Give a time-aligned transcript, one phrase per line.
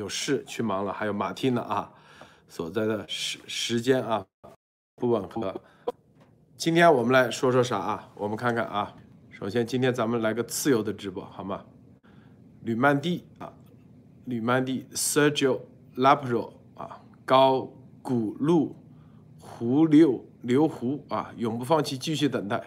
[0.00, 1.92] 有事去忙了，还有马蒂娜啊
[2.48, 4.24] 所在的时时间啊
[4.96, 5.54] 不吻合。
[6.56, 8.08] 今天我们来说说啥啊？
[8.14, 8.94] 我们看看啊，
[9.28, 11.62] 首先今天咱们来个自由的直播好吗？
[12.62, 13.52] 吕曼蒂啊，
[14.24, 15.60] 吕曼蒂 Sergio
[15.96, 17.70] Lapro 啊，高
[18.00, 18.74] 古路
[19.38, 22.64] 胡六刘胡啊，永不放弃，继续等待。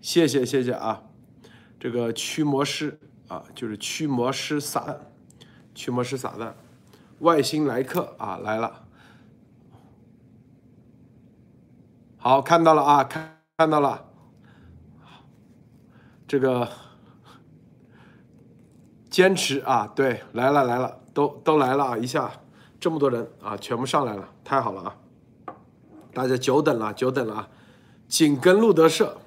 [0.00, 1.04] 谢谢谢谢啊，
[1.78, 2.98] 这个驱魔师
[3.28, 4.96] 啊，就是驱魔师撒旦，
[5.72, 6.52] 驱魔师撒旦，
[7.24, 8.84] 外星来客啊来了，
[12.18, 14.04] 好看到了啊，看看到了，
[16.28, 16.68] 这个
[19.08, 22.30] 坚持啊，对，来了来了，都都来了啊，一下
[22.78, 24.96] 这么多人啊，全部上来了，太好了啊，
[26.12, 27.48] 大家久等了，久等了啊，
[28.06, 29.18] 紧跟路德社。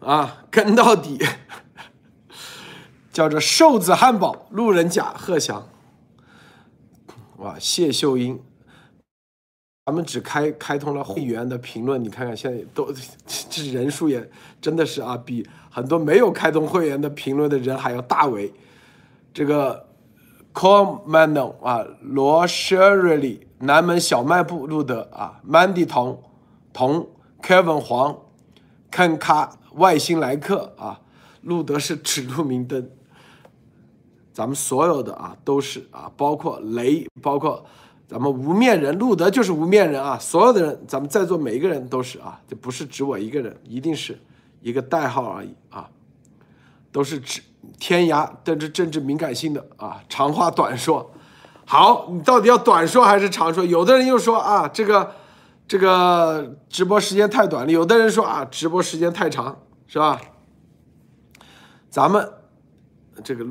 [0.00, 1.18] 啊，跟到底，
[3.10, 5.66] 叫做瘦子汉堡路人甲贺翔，
[7.38, 8.40] 哇，谢秀英，
[9.86, 12.92] 咱们只开开通了会员的评论，你看看现在都
[13.48, 14.30] 这人数也
[14.60, 18.52] 真的是啊，比很多没有开通会员的评论的人还要大为。
[19.32, 19.88] 这个
[20.52, 26.22] Comano 啊，罗 Shirley 南门小卖部路德啊，Mandy 童
[26.72, 27.08] 童
[27.42, 28.18] Kevin 黄
[28.90, 29.56] 肯卡。
[29.74, 31.00] 外星来客啊，
[31.42, 32.90] 路德是指路明灯，
[34.38, 37.66] 咱们所有的啊都是啊，包括雷，包括
[38.06, 44.16] 咱们无面人，路德就是无面人啊，所有的人，咱们在座每一个人都是啊，这不是指我一个人，一定是
[44.60, 45.90] 一个代号而已啊，
[46.92, 47.42] 都是指
[47.80, 51.10] 天涯政治政治敏感性的啊，长话短说，
[51.66, 53.64] 好，你到底要短说还是长说？
[53.64, 55.10] 有的人又说啊，这个。
[55.66, 59.54] 这个直播时间太短了，有的人说啊，直播时间太长，
[59.86, 60.18] 是吧？
[61.90, 62.26] 咱们
[63.22, 63.44] 这个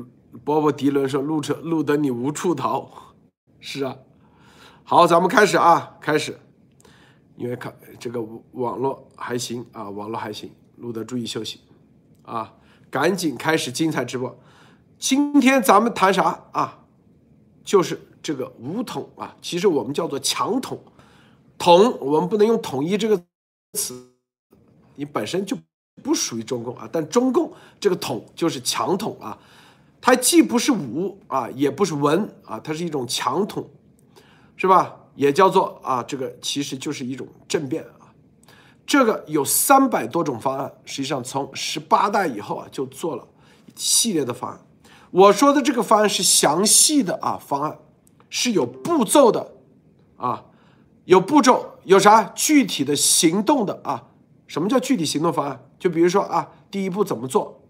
[0.44, 3.14] 波波迪伦说路车路得你无处逃，
[3.60, 3.96] 是啊。
[4.84, 6.38] 好，咱们开始啊，开始。
[7.36, 8.20] 因为看这个
[8.52, 11.60] 网络还行啊，网络还行，路德注意休息
[12.22, 12.52] 啊，
[12.90, 14.36] 赶紧开始精彩直播。
[14.98, 16.80] 今天咱们谈啥啊？
[17.62, 20.82] 就是这个武统啊，其实我们叫做强统。
[21.58, 23.22] 统，我们不能用统一这个
[23.74, 24.10] 词，
[24.96, 25.56] 你本身就
[26.02, 26.88] 不属于中共啊。
[26.90, 29.38] 但中共这个统就是强统啊，
[30.00, 33.68] 它既不是武啊，也不是文啊，它是一种强统，
[34.56, 34.94] 是吧？
[35.14, 38.12] 也叫做啊，这个其实就是一种政变啊。
[38.86, 43.26] 这个有三百多种方案，实际上从十八代以后啊，就做了
[43.74, 44.60] 系列的方案。
[45.10, 47.78] 我说的这个方案是详细的啊，方案
[48.30, 49.52] 是有步骤的
[50.16, 50.44] 啊。
[51.04, 54.04] 有步骤，有啥具体的行动的啊？
[54.46, 55.64] 什么叫具体行动方案？
[55.78, 57.62] 就比如说啊，第一步怎么做，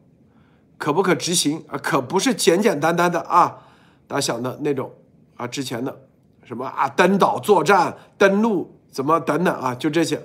[0.79, 1.77] 可不可执行啊？
[1.77, 3.67] 可不是简简单单的啊，
[4.07, 4.91] 大家想的那种
[5.37, 6.01] 啊，之前的
[6.45, 10.25] 什么啊，登岛作战、登陆怎么等等啊，就这些，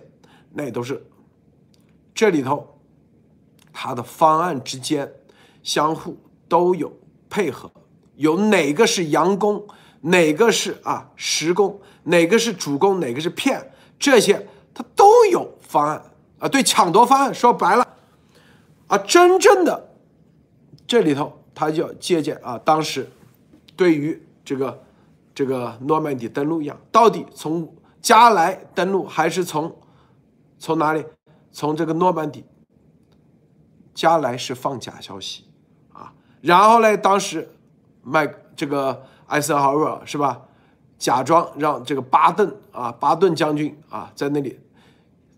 [0.54, 1.06] 那都是
[2.14, 2.80] 这里头
[3.74, 5.12] 它的方案之间
[5.64, 6.92] 相互都有
[7.30, 7.70] 配合，
[8.16, 9.66] 有哪个是佯攻？
[10.02, 16.48] 哪个是啊实攻，哪个是主攻，哪个是骗，这些它都有方案啊。
[16.50, 17.88] 对抢夺方案说白了
[18.88, 19.93] 啊，真正的
[20.88, 23.10] 这里头他就要借鉴啊，当时
[23.76, 24.84] 对于这个
[25.34, 29.76] 这个诺曼底登陆一样，到底从加来登陆还是从
[30.60, 31.04] 从哪里？
[31.52, 32.44] 从这个诺曼底
[33.94, 35.46] 加来是放假消息
[35.92, 37.50] 啊，然后呢，当时
[38.02, 39.04] 麦这个。
[39.26, 40.40] 艾森豪威尔是吧？
[41.00, 44.60] 假装让这个巴顿啊，巴顿将军啊，在那里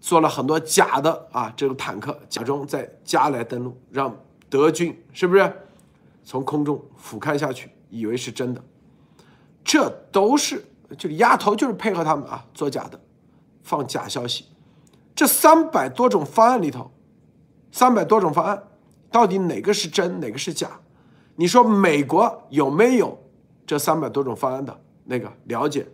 [0.02, 4.14] 做了很多假的啊，这个坦克，假装在加来登陆，让
[4.56, 5.54] 德军是不是
[6.24, 8.64] 从空中俯瞰下去，以为是真的？
[9.66, 10.64] 这都是
[10.98, 12.98] 这个丫头就是配合他们啊，做假的，
[13.64, 14.46] 放假消息。
[15.14, 16.90] 这三百多种方案里头，
[17.70, 18.64] 三百多种方案，
[19.12, 20.80] 到底哪个是真，哪个是假？
[21.36, 23.22] 你说美国有没有？
[23.68, 25.86] 这三百多种方案的那个了解，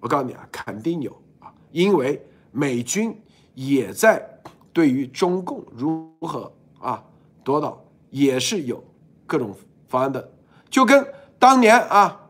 [0.00, 2.20] 我告诉你啊，肯定有啊，因为
[2.50, 3.16] 美军
[3.54, 4.26] 也在
[4.72, 7.04] 对于中共如何啊
[7.44, 7.83] 夺岛
[8.14, 8.82] 也是有
[9.26, 9.52] 各种
[9.88, 10.30] 方案的，
[10.70, 11.04] 就跟
[11.36, 12.20] 当年啊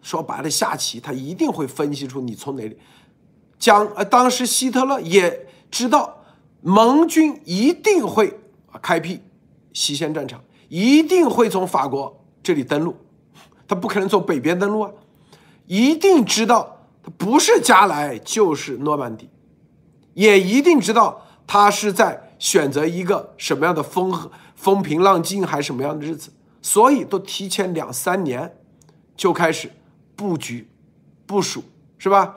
[0.00, 2.78] 说白了下棋，他一定会分析出你从哪里
[3.58, 3.84] 讲。
[3.96, 6.22] 呃，当时希特勒也知道
[6.60, 8.38] 盟军一定会
[8.80, 9.20] 开辟
[9.72, 12.94] 西线战场，一定会从法国这里登陆。
[13.66, 14.92] 他不可能从北边登陆啊，
[15.66, 19.28] 一定知道他不是加莱就是诺曼底，
[20.12, 24.30] 也一定知道他是在选择一个什么样的风和
[24.64, 26.32] 风平浪静还是什么样的日子，
[26.62, 28.56] 所以都提前两三年
[29.14, 29.70] 就开始
[30.16, 30.66] 布局、
[31.26, 31.62] 部署，
[31.98, 32.34] 是吧？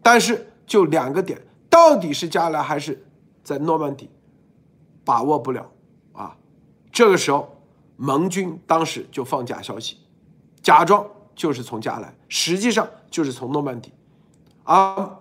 [0.00, 3.04] 但是就两个点，到底是加莱还是
[3.42, 4.08] 在诺曼底，
[5.04, 5.68] 把握不了
[6.12, 6.36] 啊。
[6.92, 7.60] 这个时候，
[7.96, 9.96] 盟军当时就放假消息，
[10.62, 11.04] 假装
[11.34, 13.92] 就是从加莱，实际上就是从诺曼底，
[14.62, 15.18] 啊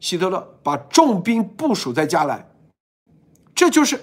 [0.00, 2.48] 希特勒把重兵部署在加莱，
[3.54, 4.00] 这就是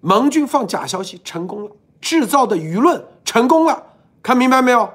[0.00, 4.88] 盟军放假消息成功了，制造的舆论成功了，看明白没有？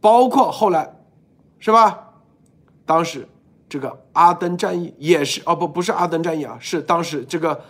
[0.00, 0.96] 包括后来，
[1.58, 2.08] 是吧？
[2.84, 3.28] 当时
[3.68, 7.62] 这个阿登战役也是哦不不是阿登战役啊，是当时这个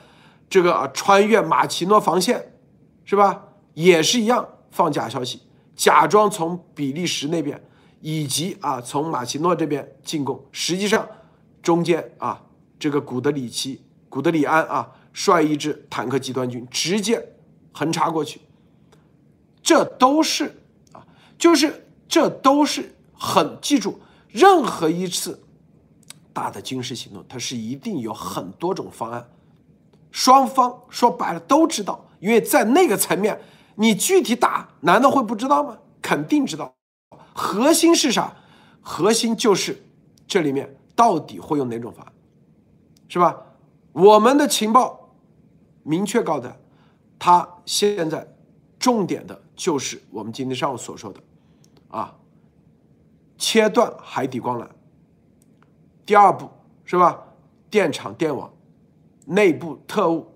[0.49, 2.55] 这个啊穿越马奇诺防线，
[3.05, 3.45] 是吧？
[3.75, 5.43] 也是一样放假消息，
[5.77, 7.63] 假装从比利时那边
[8.01, 11.07] 以及啊从马奇诺这边进攻，实际上
[11.63, 12.43] 中间啊
[12.79, 17.23] 这个古德里奇古德里安啊率一支坦克集团军直接
[17.73, 18.41] 横插过去，
[19.63, 20.55] 这都是
[20.93, 21.07] 啊
[21.39, 21.87] 就是。
[22.09, 23.99] 这都是很记住，
[24.29, 25.43] 任何一次
[26.31, 29.27] 大的军事行动，它是一定有很多种方案。
[30.11, 33.41] 双方说白了都知道，因为在那个层面，
[33.77, 35.79] 你具体打难道会不知道吗？
[36.03, 36.75] 肯定知道。
[37.33, 38.37] 核心是啥？
[38.83, 39.83] 核心就是
[40.27, 42.13] 这里面到底会用哪种方案，
[43.09, 43.35] 是吧？
[43.93, 45.02] 我们的情报
[45.83, 46.55] 明确告的，
[47.19, 48.27] 他现在
[48.79, 51.21] 重点的就是我们今天上午所说的。
[51.89, 52.17] 啊，
[53.37, 54.67] 切断海底光缆。
[56.07, 56.49] 第二步
[56.85, 57.23] 是吧？
[57.71, 58.53] 电厂、电网、
[59.27, 60.27] 内部特务、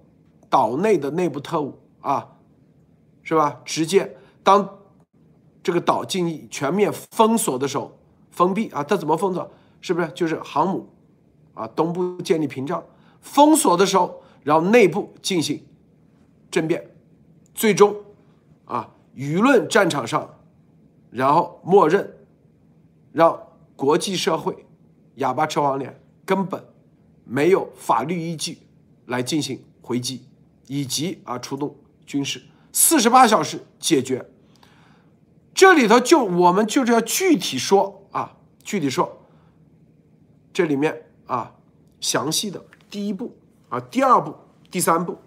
[0.48, 2.36] 岛内的内部特务啊，
[3.22, 3.60] 是吧？
[3.64, 4.78] 直接当
[5.62, 7.98] 这个岛进行全面封锁的时候，
[8.30, 9.50] 封闭啊，它怎么封锁？
[9.80, 10.88] 是不是就是航母
[11.54, 11.66] 啊？
[11.68, 12.82] 东部建立屏障，
[13.20, 15.60] 封锁的时候，然后内部进行
[16.52, 16.88] 政变，
[17.52, 17.96] 最终
[18.64, 20.38] 啊，舆论战场上。
[21.10, 22.14] 然后默认，
[23.10, 23.42] 让
[23.74, 24.64] 国际社会
[25.16, 26.64] 哑巴吃黄连，根本
[27.24, 28.58] 没有法律依据
[29.06, 30.22] 来进行回击，
[30.68, 31.74] 以及啊出动
[32.06, 32.40] 军事，
[32.72, 34.30] 四十八小时解决。
[35.52, 39.26] 这里头就我们就是要具体说啊，具体说，
[40.52, 41.52] 这里面啊
[41.98, 43.34] 详细的第一步
[43.68, 44.34] 啊，第二步，
[44.70, 45.18] 第三步，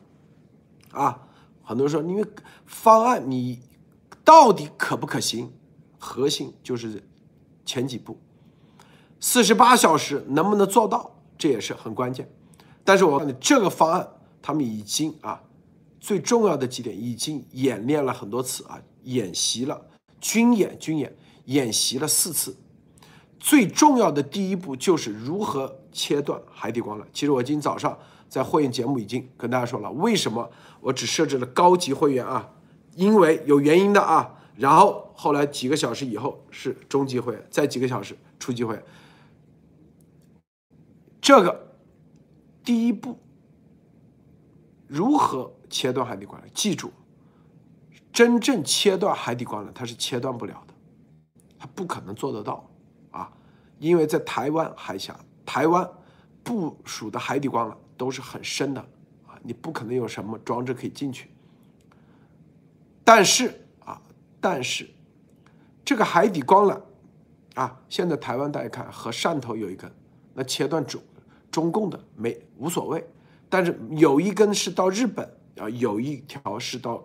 [0.92, 1.28] 啊，
[1.64, 2.26] 很多人说因为
[2.66, 3.60] 方案你
[4.24, 5.52] 到底可不可行？
[5.98, 7.04] 核心就是
[7.66, 8.18] 前几步，
[9.20, 12.32] 四十八小时能不能做到，这也是很关键。
[12.86, 14.08] 但是我看这个方案，
[14.42, 15.44] 他们已经啊，
[16.00, 19.86] 最重要的几点已经演练了很多次啊，演习了
[20.22, 21.14] 军演，军演
[21.46, 22.56] 演习了四次。
[23.38, 27.04] 最重要的第一步就是如何切断海底光缆。
[27.14, 27.98] 其实我今天早上
[28.30, 30.50] 在会员节目已经跟大家说了，为什么
[30.80, 32.50] 我只设置了高级会员啊？
[32.96, 34.36] 因为有原因的啊。
[34.56, 38.84] 然后后来几个小时以后是中级会员，再几个小时初级会员。
[41.22, 41.76] 这个
[42.64, 43.18] 第一步
[44.86, 46.46] 如何切断海底光缆？
[46.54, 46.92] 记住，
[48.12, 50.74] 真正切断海底光缆，它是切断不了的，
[51.58, 52.70] 它不可能做得到
[53.12, 53.32] 啊！
[53.80, 55.90] 因为在台湾海峡，台湾
[56.44, 58.82] 部署的海底光缆都是很深的
[59.28, 61.30] 啊，你不可能有什么装置可以进去。
[63.04, 63.48] 但是
[63.86, 64.02] 啊。
[64.42, 64.90] 但是，
[65.84, 66.82] 这个海底光缆
[67.56, 69.92] 啊，现在台湾大家看和汕头有一根，
[70.34, 71.02] 那切断中
[71.52, 73.06] 中共的没无所谓，
[73.50, 77.04] 但是有一根是到日本啊，有一条是到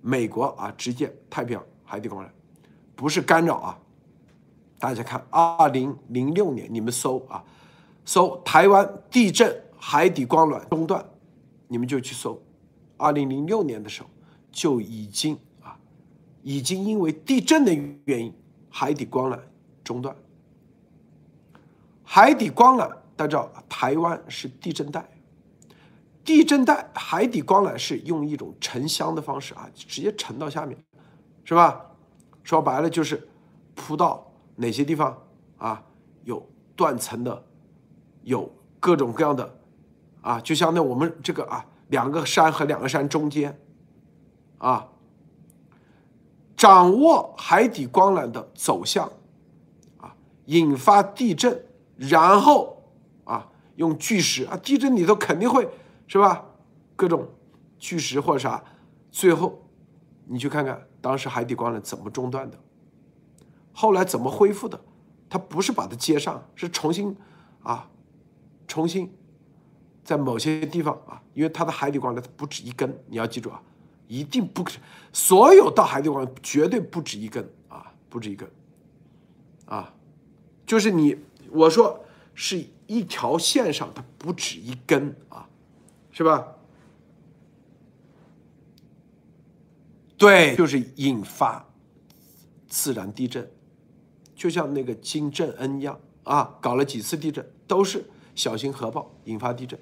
[0.00, 2.28] 美国啊，直接太平洋海底光缆，
[2.94, 3.76] 不是干扰啊。
[4.78, 7.44] 大家看，二零零六年你们搜啊，
[8.04, 11.08] 搜台湾地震海底光缆中断，
[11.68, 12.42] 你们就去搜，
[12.96, 14.10] 二零零六年的时候
[14.50, 15.78] 就已经啊。
[16.42, 17.72] 已经因为地震的
[18.04, 18.34] 原因，
[18.68, 19.38] 海底光缆
[19.84, 20.16] 中断。
[22.02, 25.08] 海底光缆，大家知道，台湾是地震带，
[26.24, 30.76] 地震带海底光缆是用一种沉箱的方式啊，直接沉到下面，
[31.44, 31.80] 是吧？
[32.42, 33.28] 说白了就是
[33.76, 35.16] 铺到哪些地方
[35.58, 35.80] 啊？
[36.24, 37.44] 有断层的，
[38.24, 39.55] 有各种各样的
[40.26, 43.56] 啊，就相当于我们这个啊，两个山和两个山中间
[44.58, 44.88] 啊。
[46.56, 49.08] 掌握海底光缆的走向，
[49.98, 50.16] 啊，
[50.46, 51.64] 引发地震，
[51.96, 52.82] 然后
[53.24, 55.68] 啊，用巨石啊，地震里头肯定会
[56.08, 56.44] 是吧？
[56.96, 57.28] 各种
[57.78, 58.64] 巨石或者啥，
[59.12, 59.62] 最后
[60.24, 62.58] 你去看看当时海底光缆怎么中断的，
[63.72, 64.80] 后来怎么恢复的？
[65.28, 67.16] 它不是把它接上，是重新
[67.62, 67.88] 啊，
[68.66, 69.15] 重新
[70.06, 73.60] 在某些地方啊，因为它的海底光缆它不止一根，你要记住啊，
[74.06, 74.70] 一定不可，
[75.12, 78.48] 所有到海底光绝对不止一根啊，不止一根，
[79.64, 79.92] 啊，
[80.64, 81.18] 就是你
[81.50, 85.48] 我说是一条线上，它不止一根啊，
[86.12, 86.52] 是吧？
[90.16, 91.68] 对，就是引发
[92.68, 93.50] 自然地震，
[94.36, 99.76] 就像那个金正恩一样啊，搞了几次地震都是小型核爆引发地震。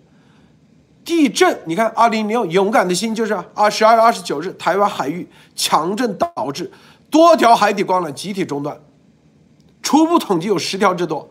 [1.04, 6.70] 地震，你看，二零零六勇敢的心就是二，十二月二十九日，台湾海域强震导致
[7.10, 8.80] 多条海底光缆集体中断，
[9.82, 11.28] 初步统计有十条之多，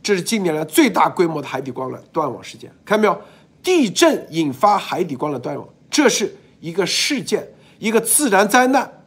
[0.00, 2.70] 这是近年来最大规模的海底光缆断网事件。
[2.84, 3.20] 看到没有？
[3.62, 7.48] 地震引发海底光缆断网，这是一个事件，
[7.80, 9.02] 一个自然灾难，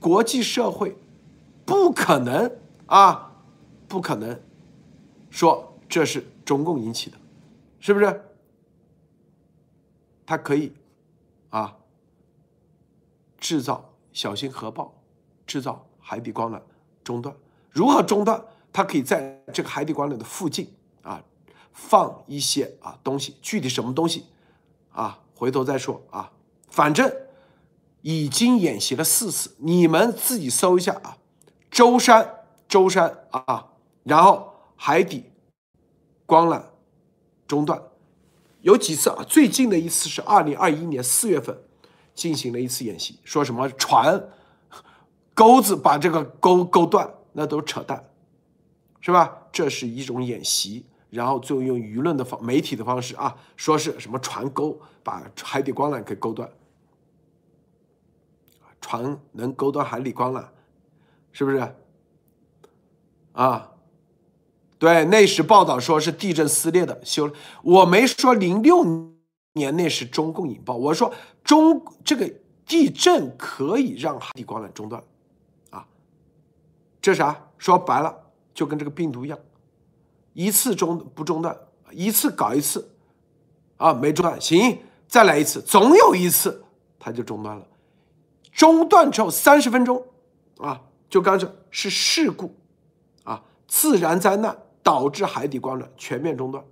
[0.00, 0.96] 国际社会
[1.66, 2.50] 不可能
[2.86, 3.32] 啊，
[3.86, 4.40] 不可能
[5.28, 7.18] 说这是中共引起的，
[7.80, 8.22] 是不是？
[10.24, 10.72] 它可以，
[11.50, 11.76] 啊，
[13.38, 14.94] 制造小型核爆，
[15.46, 16.60] 制造海底光缆
[17.02, 17.34] 中断。
[17.70, 18.42] 如何中断？
[18.72, 21.22] 它可以在这个海底光缆的附近啊，
[21.72, 23.36] 放一些啊东西。
[23.42, 24.26] 具体什么东西
[24.92, 25.20] 啊？
[25.34, 26.32] 回头再说啊。
[26.70, 27.12] 反正
[28.00, 31.18] 已经演习了四次，你们自己搜一下啊。
[31.70, 33.72] 舟山，舟山啊，
[34.04, 35.30] 然后海底
[36.24, 36.62] 光缆
[37.46, 37.82] 中断。
[38.62, 39.22] 有几次啊？
[39.28, 41.56] 最近的一次是二零二一年四月份
[42.14, 44.28] 进行了一次演习，说什么船
[45.34, 48.08] 钩子把这个钩钩断，那都扯淡，
[49.00, 49.38] 是吧？
[49.52, 56.48] 这是一种演习，然后最后用舆论的方、媒体的方式啊，说是什么船钩把海底光缆给钩断，
[58.80, 60.46] 船能勾断海底光缆，
[61.32, 61.74] 是不是？
[63.32, 63.71] 啊？
[64.82, 68.84] 对，那时报道说是地震撕裂的修了，我没说零六
[69.52, 72.28] 年那是中共引爆，我说中这个
[72.66, 75.00] 地震可以让海底光缆中断，
[75.70, 75.86] 啊，
[77.00, 77.40] 这啥？
[77.58, 78.12] 说白了
[78.52, 79.38] 就跟这个病毒一样，
[80.32, 81.56] 一次中不中断，
[81.92, 82.90] 一次搞一次，
[83.76, 86.64] 啊，没中断，行，再来一次，总有一次
[86.98, 87.64] 它就中断了，
[88.50, 90.04] 中断之后三十分钟，
[90.58, 92.52] 啊，就刚才是事故，
[93.22, 94.58] 啊，自然灾难。
[94.82, 96.64] 导致海底光缆全面中断，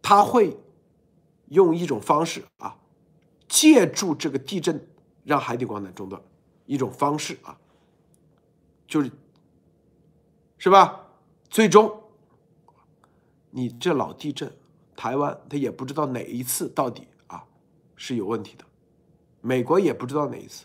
[0.00, 0.56] 他会
[1.48, 2.78] 用一种方式啊，
[3.46, 4.88] 借助这个地震
[5.24, 6.22] 让海底光缆中断，
[6.64, 7.58] 一种方式啊，
[8.86, 9.10] 就是
[10.56, 11.04] 是吧？
[11.50, 12.02] 最终，
[13.50, 14.50] 你这老地震，
[14.96, 17.44] 台湾他也不知道哪一次到底啊
[17.96, 18.64] 是有问题的，
[19.42, 20.64] 美国也不知道哪一次，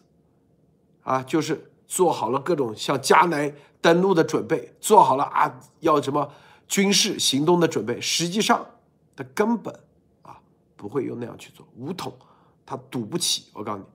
[1.01, 3.53] 啊，就是做好了各种像加南。
[3.83, 6.31] 登陆的准备做好了啊，要什么
[6.69, 7.99] 军事行动的准备？
[7.99, 8.65] 实际上，
[9.13, 9.77] 他根本
[10.21, 10.39] 啊
[10.77, 11.67] 不会用那样去做。
[11.75, 12.17] 武统
[12.65, 13.85] 他赌不起，我告诉你，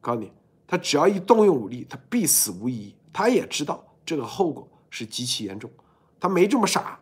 [0.00, 0.32] 告诉你，
[0.66, 2.94] 他只要一动用武力，他必死无疑。
[3.12, 5.70] 他也知道这个后果是极其严重，
[6.18, 6.98] 他没这么傻。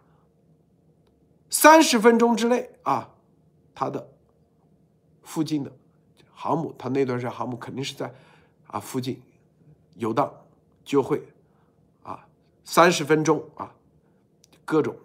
[1.49, 3.09] 三十分钟之内啊，
[3.73, 4.11] 他的
[5.23, 5.73] 附近的
[6.35, 8.13] 航母，他那段时间航母肯定是在
[8.67, 9.23] 啊附近
[9.95, 10.29] 游荡，
[10.85, 11.23] 就会。
[12.73, 13.75] 三十分钟啊，
[14.65, 14.97] 各种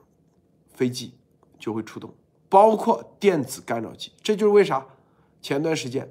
[0.76, 1.16] 飞机
[1.58, 2.14] 就会出动，
[2.48, 4.12] 包括电子干扰机。
[4.22, 4.86] 这就是为啥
[5.42, 6.08] 前段时间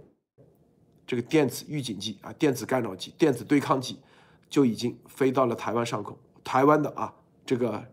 [1.06, 4.00] 这个电子预警机啊、电子干扰机、电子对抗机
[4.48, 6.18] 就已经飞到了台湾上空。
[6.42, 7.14] 台湾的啊，
[7.46, 7.86] 这个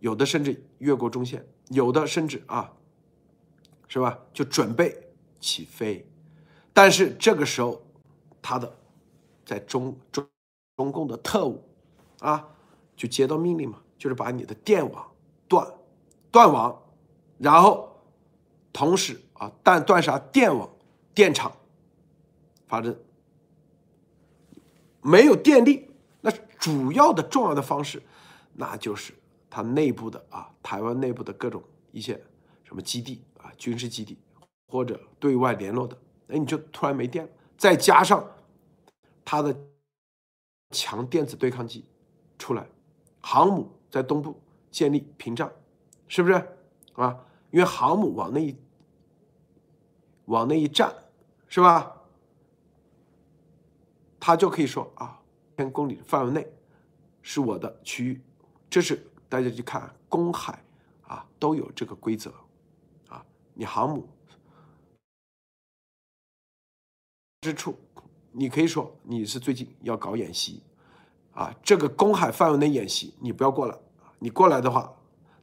[0.00, 2.70] 有的甚至越过中线，有的甚至啊，
[3.88, 4.18] 是吧？
[4.34, 4.94] 就准备
[5.40, 6.06] 起飞。
[6.74, 7.82] 但是这个时候，
[8.42, 8.70] 他的
[9.46, 10.28] 在中中
[10.76, 11.66] 中共的特务。
[12.22, 12.48] 啊，
[12.96, 15.10] 就接到命令嘛，就是把你的电网
[15.48, 15.66] 断，
[16.30, 16.80] 断网，
[17.38, 18.00] 然后
[18.72, 20.70] 同时啊，但断啥电网、
[21.12, 21.52] 电厂，
[22.68, 22.96] 反正
[25.02, 28.00] 没有电力，那主要的重要的方式，
[28.54, 29.12] 那就是
[29.50, 31.60] 它内部的啊，台湾内部的各种
[31.90, 32.22] 一些
[32.62, 34.16] 什么基地啊，军事基地
[34.68, 35.98] 或者对外联络的，
[36.28, 38.24] 哎，你就突然没电了，再加上
[39.24, 39.56] 它的
[40.70, 41.84] 强电子对抗机。
[42.42, 42.66] 出来，
[43.20, 44.34] 航母在东部
[44.68, 45.48] 建立屏障，
[46.08, 46.34] 是不是
[46.94, 47.24] 啊？
[47.52, 48.56] 因为航母往那一
[50.24, 50.92] 往那一站，
[51.46, 52.02] 是吧？
[54.18, 55.22] 他就可以说啊，
[55.56, 56.52] 千公里范围内
[57.22, 58.20] 是我的区域。
[58.68, 60.60] 这是大家去看公海
[61.02, 62.34] 啊，都有这个规则
[63.06, 63.24] 啊。
[63.54, 64.08] 你航母
[67.42, 67.78] 之处，
[68.32, 70.60] 你可以说你是最近要搞演习。
[71.32, 73.74] 啊，这个公海范围内演习，你不要过来。
[74.18, 74.92] 你过来的话，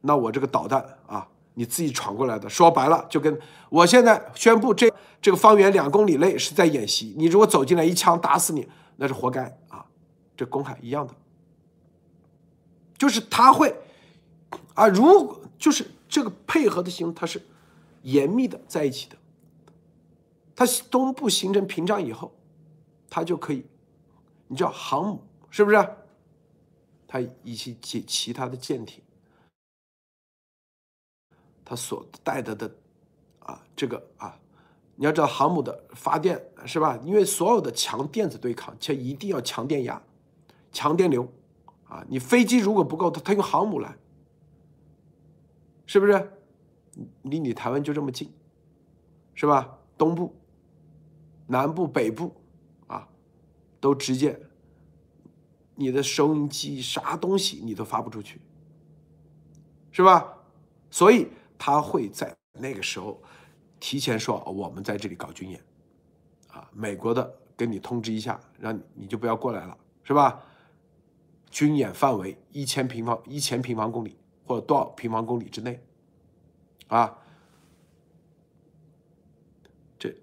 [0.02, 2.48] 那我这个导弹啊，你自己闯过来的。
[2.48, 4.90] 说白了，就跟我现在宣布这
[5.22, 9.86] 这个方圆两公里内是在演习，你如果走进来一枪打死你，那是活该啊！
[10.38, 11.14] 这公海一样的，
[12.98, 13.76] 就是他会
[14.74, 17.42] 啊，如果就是这个配合的行，它是
[18.04, 19.18] 严密的在一起的。
[20.56, 22.34] 它东部形成屏障以后，
[23.10, 23.66] 它就可以，
[24.48, 25.90] 你叫航母是不是？
[27.08, 29.02] 它以及其其他的舰艇，
[31.66, 32.72] 它所带的的
[33.40, 34.40] 啊，这个啊，
[34.96, 37.00] 你要知道航母的发电是吧？
[37.04, 40.00] 因为所有的强电子对抗，且一定要强电压、
[40.72, 41.28] 强电流
[41.86, 42.06] 啊。
[42.08, 43.98] 你飞机如果不够，它它用航母来，
[45.88, 46.32] 是不是？
[47.24, 48.32] 离你台湾就这么近，
[49.34, 49.80] 是吧？
[49.98, 50.36] 东部。
[51.48, 52.36] 南部、北部，
[52.86, 53.10] 啊，
[53.80, 54.40] 都直接，
[55.80, 58.42] 你的收音机啥东西你都发不出去，
[59.92, 60.38] 是吧？
[60.92, 63.22] 所以他会在那个时候
[63.80, 65.64] 提前说我们在这里搞军演，
[66.50, 70.44] 啊，美国的跟你通知一下，让你你就不要过来了，是吧？
[71.50, 75.82] 军演范围一千平方一千平方公里或者多少平方公里之内，
[76.88, 77.18] 啊。
[79.98, 80.14] 这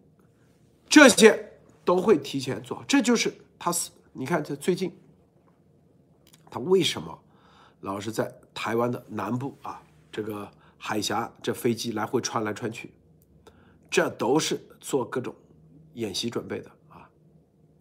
[0.88, 4.94] 这些都会提前做，这就是他是你看这最近，
[6.50, 7.18] 他为什么
[7.80, 12.92] 老是在台湾的南部啊这个海峡这飞机来回穿来穿去，
[13.90, 15.34] 这都是做各种
[15.94, 17.08] 演习准备的啊，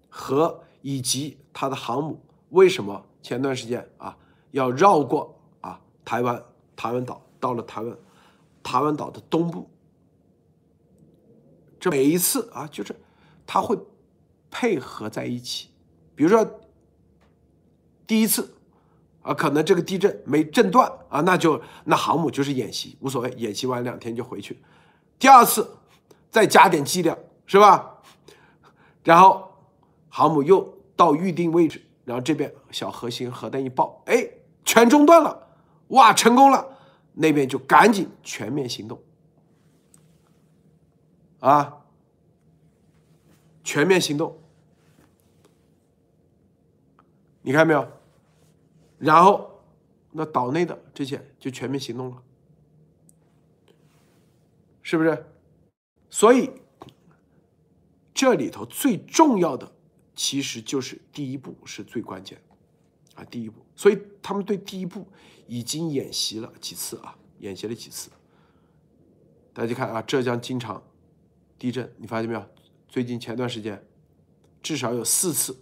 [0.10, 4.18] 和以及他的航母为什么前段时间啊
[4.52, 6.44] 要绕过啊台湾
[6.76, 7.98] 台湾岛到了台湾
[8.64, 9.70] 台湾岛的东部。
[11.80, 12.96] 这每一次啊，就是
[13.46, 13.78] 他会
[14.50, 15.70] 配合在一起。
[16.16, 16.60] 比如说
[18.08, 18.55] 第一次
[19.26, 24.62] 啊，可能这个地震没震断啊，那就那航母就是演习，无所谓，演习完两天就回去。
[25.18, 25.68] 第二次
[26.30, 27.18] 再加点剂量，
[27.48, 28.02] 是吧？
[29.04, 29.52] 然后
[30.10, 34.30] 航母又到预定位置，然后这边小核心核弹一爆，哎，
[34.64, 35.48] 全中断了，
[35.88, 36.78] 哇，成功了，
[37.14, 39.02] 那边就赶紧全面行动。
[41.40, 41.78] 啊！
[43.64, 44.40] 全面行动，
[47.42, 47.88] 你看没有？
[48.98, 49.64] 然后
[50.12, 52.24] 那岛内的这些就全面行动了，
[54.82, 55.26] 是不是？
[56.10, 56.50] 所以
[58.14, 59.70] 这里头最重要的
[60.16, 62.42] 其实就是第一步是最关键
[63.16, 63.24] 啊！
[63.26, 65.06] 第一步，所以他们对第一步
[65.48, 68.10] 已经演习了几次啊，演习了几次。
[69.54, 70.82] 大家看啊，浙江经常。
[71.58, 72.46] 地震，你发现没有？
[72.90, 73.82] 最近前段时间，
[74.62, 75.58] 至少有四次，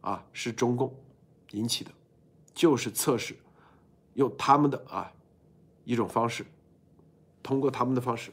[0.00, 0.94] 啊，是中共
[1.50, 1.90] 引起的，
[2.58, 3.36] 就是测试，
[4.14, 5.12] 用他们的啊
[5.84, 6.44] 一种方式，
[7.40, 8.32] 通过他们的方式，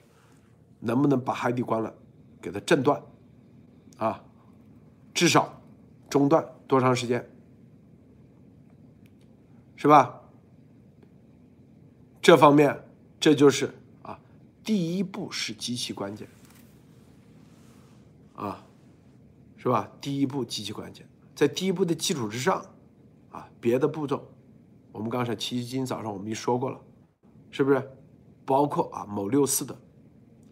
[0.80, 1.94] 能不能把海底关了，
[2.42, 3.00] 给它震断，
[3.98, 4.24] 啊，
[5.14, 5.62] 至少
[6.10, 7.30] 中断多长时间，
[9.76, 10.20] 是吧？
[12.20, 12.84] 这方面，
[13.20, 14.20] 这就是啊，
[14.64, 16.28] 第一步是极其关键。
[18.36, 18.66] 啊，
[19.56, 19.88] 是吧？
[20.02, 22.66] 第一步极其关键，在第一步的基础之上，
[23.66, 24.24] 别的步骤，
[24.92, 26.80] 我们刚才其实今天早上我们已经说过了，
[27.50, 27.98] 是不是？
[28.46, 29.76] 包括啊某六四的，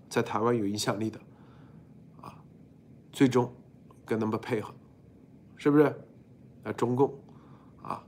[0.10, 1.20] 在台湾有影响力的，
[2.24, 2.34] 啊，
[3.12, 3.54] 最终
[4.04, 4.74] 跟他们配合，
[5.58, 5.84] 是不是？
[6.64, 7.14] 啊，中共，
[7.84, 8.04] 啊，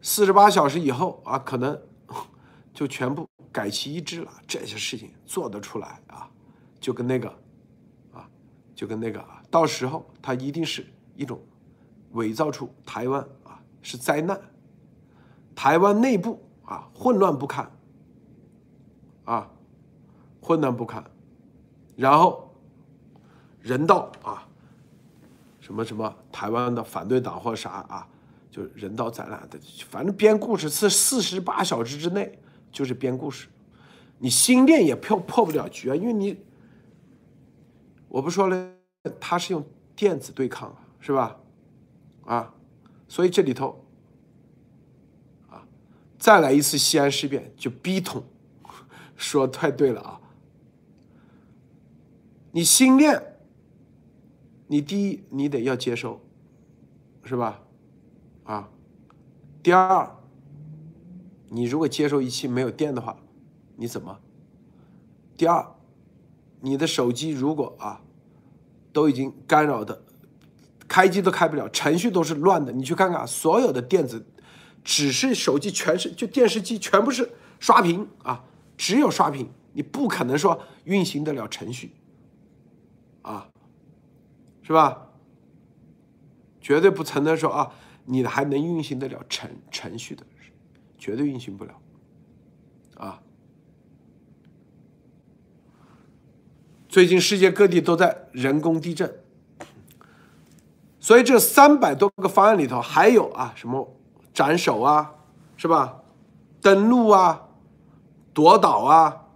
[0.00, 1.78] 四十八小时以后啊，可能
[2.72, 4.32] 就全部改旗易帜了。
[4.46, 6.26] 这些事情做得出来啊，
[6.80, 7.28] 就跟那个
[8.14, 8.26] 啊。
[8.74, 11.38] 就跟那个啊，到时候他一定是一种
[12.12, 13.22] 伪造出台湾
[13.82, 14.40] 是灾难，
[15.54, 17.70] 台湾内部啊混乱不堪，
[19.24, 19.50] 啊
[20.40, 21.04] 混乱不堪，
[21.96, 22.54] 然后
[23.60, 24.48] 人道啊
[25.60, 28.08] 什么什么台湾的反对党或啥啊，
[28.50, 32.38] 就人道灾难的，反正编故事是四十八小时之内
[32.70, 33.48] 就是编故事，
[34.18, 36.38] 你新店也破破不了局啊，因为你。
[38.08, 38.70] 我不说了，
[39.18, 39.64] 他是用
[39.96, 41.34] 电子对抗是吧？
[42.26, 42.52] 啊，
[43.12, 43.84] 所以这里头
[45.50, 45.68] 啊，
[46.18, 48.24] 再来一次西安事变就逼统，
[49.16, 50.18] 说太对了啊！
[52.52, 53.22] 你心念，
[54.66, 56.22] 你第一你得要接收，
[57.22, 57.60] 是吧？
[58.44, 58.70] 啊，
[59.62, 60.16] 第二，
[61.50, 63.14] 你如果接收仪器没有电的话，
[63.76, 64.18] 你怎么？
[65.36, 65.66] 第二。
[66.62, 68.00] 你的手机如果啊，
[68.90, 70.02] 都已经干扰的，
[70.92, 72.70] 开机都开不了，程序都是乱的。
[72.70, 74.22] 你去看看，所有的电子，
[74.84, 78.44] 只是手机全是就电视机全部是刷屏啊，
[78.76, 81.92] 只有刷屏，你不可能说运行得了程序，
[83.22, 83.48] 啊，
[84.62, 85.08] 是吧？
[86.60, 87.72] 绝对不曾能说啊，
[88.04, 90.22] 你还能运行得了程程序的，
[90.98, 91.80] 绝对运行不了，
[92.98, 93.22] 啊。
[96.86, 99.21] 最近世界各地都在人工地震，
[101.02, 103.92] 所以这三百多个方案里头还有啊什么
[104.32, 105.12] 斩首啊，
[105.56, 106.00] 是吧？
[106.60, 107.48] 登陆啊，
[108.32, 109.26] 夺岛啊，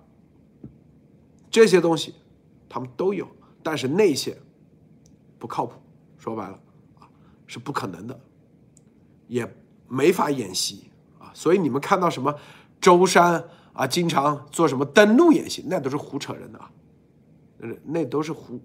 [1.50, 2.14] 这些东西
[2.68, 3.26] 他们都有，
[3.64, 4.38] 但是那些
[5.40, 5.74] 不靠谱，
[6.16, 6.56] 说白了
[7.00, 7.10] 啊
[7.48, 8.16] 是不可能的，
[9.26, 9.52] 也
[9.88, 11.32] 没法演习啊。
[11.34, 12.32] 所以你们看到什么
[12.80, 16.70] 舟山啊，经常做什么登陆演习，那都是胡扯人的啊，
[17.58, 18.60] 那那都是胡，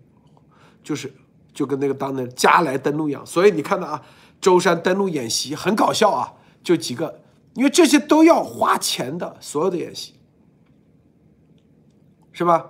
[0.84, 1.12] 就是
[1.54, 3.26] 就跟那个当年加来登陆一样。
[3.26, 4.04] 所以你看到啊，
[4.40, 6.34] 舟山登陆演习很搞笑啊，
[6.64, 7.22] 就几个。
[7.54, 10.16] 因为这些都要花钱的，所有的演习，
[12.32, 12.66] 是吧？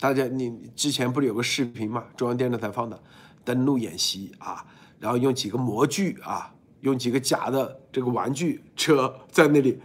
[0.00, 2.04] 大家，你之前不是有个视频嘛？
[2.16, 3.00] 中央电视台放的
[3.44, 4.66] 登陆演习啊，
[4.98, 9.80] 然后用几个模具啊，用几个假的这个玩具车在那里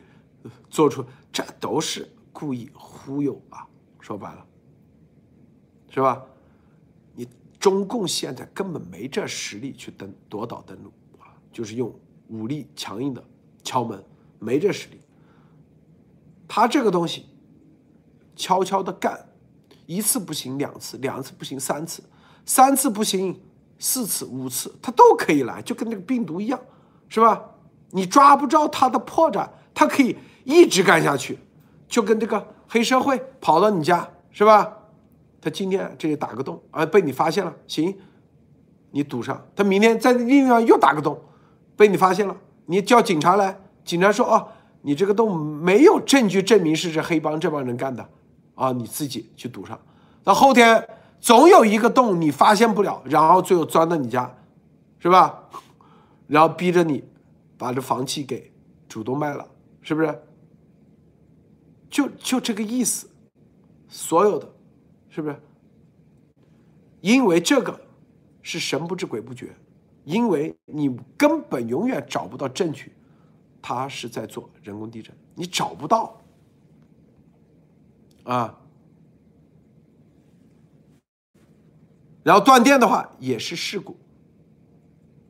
[0.71, 3.67] 做出，这都是故意忽悠啊！
[3.99, 4.43] 说白了，
[5.91, 6.23] 是吧？
[7.60, 11.93] 中共现在根本没这实力去登夺岛登陆啊，就是用
[12.30, 13.24] 武力强硬的
[13.63, 14.02] 敲门。
[14.41, 15.02] 没这实力，
[16.48, 17.26] 他这个东西
[18.38, 19.19] 悄悄的干，
[19.86, 22.02] 一次不行，两次，两次不行，三次，
[22.45, 23.38] 三次不行，
[23.78, 26.58] 四次，五次，他都可以来，就跟那个病毒一样，
[27.10, 27.43] 是吧？
[27.91, 31.38] 你抓不着他的破绽，他可以一直干下去，
[31.89, 34.78] 就跟这个黑社会跑到你家，是吧？
[35.41, 37.97] 他今天这里打个洞，啊，被你发现了，行，
[38.91, 41.19] 你堵上，他明天在另一地方又打个洞，
[41.75, 43.60] 被你发现了，你叫警察来。
[43.86, 44.47] 警察说：“啊，
[44.82, 48.08] 你这个洞没有证据证明是这黑帮这帮人干的，
[48.54, 49.80] 啊，你自己去堵上。
[50.23, 50.88] 到后天
[51.19, 54.32] 总有一个洞你发现不了，然后最后钻到你家，
[54.99, 55.49] 是吧？
[56.28, 57.04] 然后逼着你
[57.58, 58.52] 把这房契给
[58.88, 59.47] 主动卖了，
[59.82, 60.21] 是不是？
[61.89, 63.10] 就就这个意思，
[63.88, 64.47] 所有的，
[65.10, 65.36] 是不是？
[67.02, 67.80] 因为这个
[68.41, 69.56] 是神不知鬼不觉，
[70.04, 72.93] 因为你根本永远找不到证据。”
[73.62, 76.22] 他是在做人工地震，你找不到
[78.24, 78.58] 啊。
[82.24, 83.98] 然后断电的话也是事故，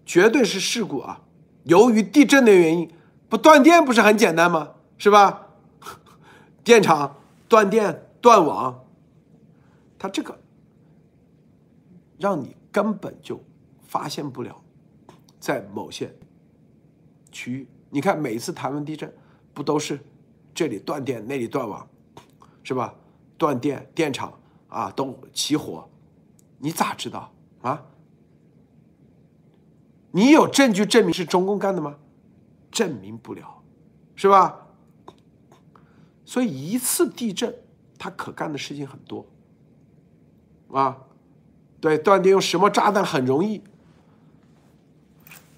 [0.06, 1.24] 绝对是事故啊！
[1.64, 2.92] 由于地震的原因，
[3.28, 4.74] 不断电不是很简单吗？
[5.00, 5.48] 是吧？
[6.64, 8.86] 电厂断电断网，
[10.00, 10.40] 它这个
[12.18, 13.40] 让你根本就
[13.84, 14.60] 发现不了，
[15.40, 16.12] 在某些
[17.32, 17.68] 区域。
[17.90, 19.14] 你看，每次台湾地震，
[19.54, 20.00] 不都是
[20.54, 21.88] 这里断电，那里断网，
[22.64, 22.96] 是吧？
[23.38, 24.34] 断电，电厂
[24.68, 25.90] 啊都起火，
[26.58, 27.86] 你咋知道啊？
[30.12, 31.98] 你有证据证明是中共干的吗？
[32.72, 33.64] 证明不了，
[34.16, 34.68] 是吧？
[36.26, 37.56] 所以一次地震，
[37.98, 39.26] 他可干的事情很多，
[40.72, 40.98] 啊，
[41.80, 43.62] 对，断电用什么炸弹很容易。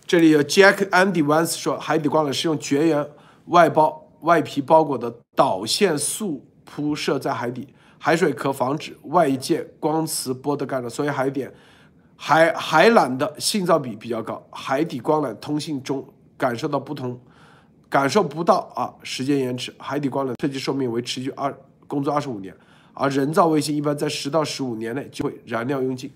[0.06, 3.08] 这里有 Jack Andy Vance 说，海底光缆是用绝缘
[3.46, 11.54] 外包外皮包裹的导线束铺设在海底，海水可防止外界光磁波的干扰，所以海点
[12.16, 14.46] 海海缆的信噪比比较高。
[14.52, 16.06] 海底光缆通信中
[16.38, 17.20] 感受到不同，
[17.90, 19.74] 感受不到啊时间延迟。
[19.80, 22.56] 海底光缆设计寿命为持续二工作二十五年，
[22.94, 26.12] 而人造卫星一般在十到十五年内就会燃料用尽。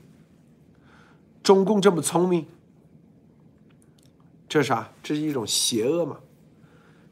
[1.43, 2.45] 中共这么聪明。
[4.47, 4.89] 这是啥？
[5.03, 6.19] 这是一种邪恶嘛？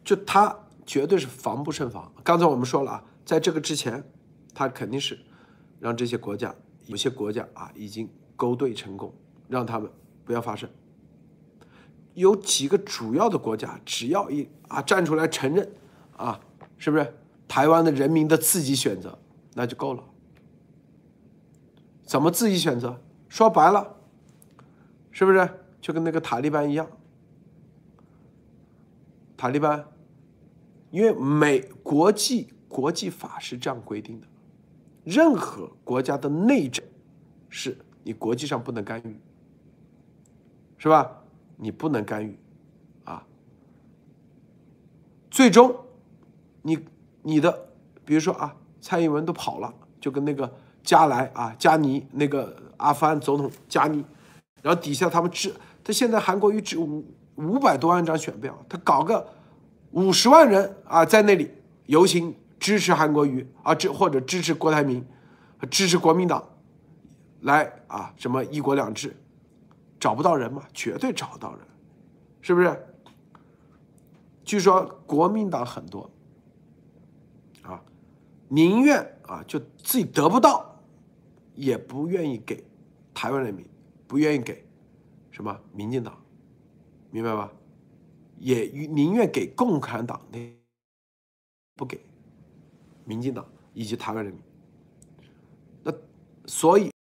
[0.03, 2.11] 就他绝对是防不胜防。
[2.23, 4.03] 刚才我们说了啊，在这个之前，
[4.53, 5.19] 他肯定是
[5.79, 6.53] 让这些国家，
[6.85, 9.13] 有些国家啊已经勾兑成功，
[9.47, 9.89] 让他们
[10.23, 10.69] 不要发生。
[12.13, 15.69] 有几个主要的国家，只要一啊站出来承认
[16.15, 16.39] 啊，
[16.77, 17.13] 是不是
[17.47, 19.17] 台湾的人民的自己选择，
[19.55, 20.03] 那就够了。
[22.03, 23.01] 怎么自己选择？
[23.29, 23.95] 说白了，
[25.11, 25.49] 是不是
[25.81, 26.87] 就跟那个塔利班一样？
[29.35, 29.87] 塔利班，
[30.91, 34.27] 因为美国际国际法是这样规定的，
[35.03, 36.85] 任何国家的内政
[37.49, 39.19] 是你国际上不能干预，
[40.77, 41.23] 是吧？
[41.57, 42.37] 你不能干预，
[43.03, 43.25] 啊，
[45.31, 45.75] 最终
[46.61, 46.85] 你
[47.21, 47.69] 你的
[48.05, 54.03] 比如说啊，蔡英文都跑了，就跟那个加莱啊加尼那个阿富汗总统加尼，
[54.61, 55.51] 然后底下他们制，
[55.83, 57.03] 他现在韩国瑜只五。
[57.35, 59.27] 五百多万张选票，他搞个
[59.89, 61.49] 五十万人啊，在那里
[61.87, 65.03] 游行支持韩国瑜啊，支或者支持郭台铭，
[65.71, 66.47] 支持国民党，
[67.41, 69.17] 来啊什么一国两制，
[69.99, 70.61] 找不到人嘛？
[70.75, 71.61] 绝对找不到人，
[72.41, 72.85] 是不是？
[74.45, 76.07] 据说国民党很多，
[78.53, 80.79] 宁愿啊就自己得不到，
[81.55, 82.63] 也不愿意给
[83.11, 83.65] 台湾人民，
[84.05, 84.63] 不愿意给
[85.31, 86.15] 什么民进党，
[87.09, 87.51] 明白吧？
[88.37, 90.37] 也宁愿给共产党那
[91.75, 91.99] 不给
[93.05, 94.43] 民进党以及台湾人民。
[95.81, 95.91] 那
[96.45, 96.91] 所以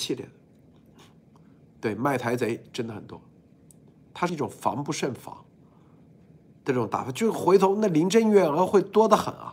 [0.00, 0.32] 系列的
[1.80, 3.20] 对卖台贼真的很多，
[4.14, 5.34] 它是一种防不胜防
[6.64, 6.72] 的。
[6.72, 9.52] 这种打法，就回头那林郑月娥会多得很啊，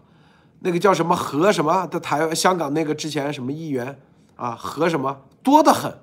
[0.60, 4.00] 那个叫什么何什么的台香港那个之前什么议员
[4.36, 5.94] 啊何什么多得很，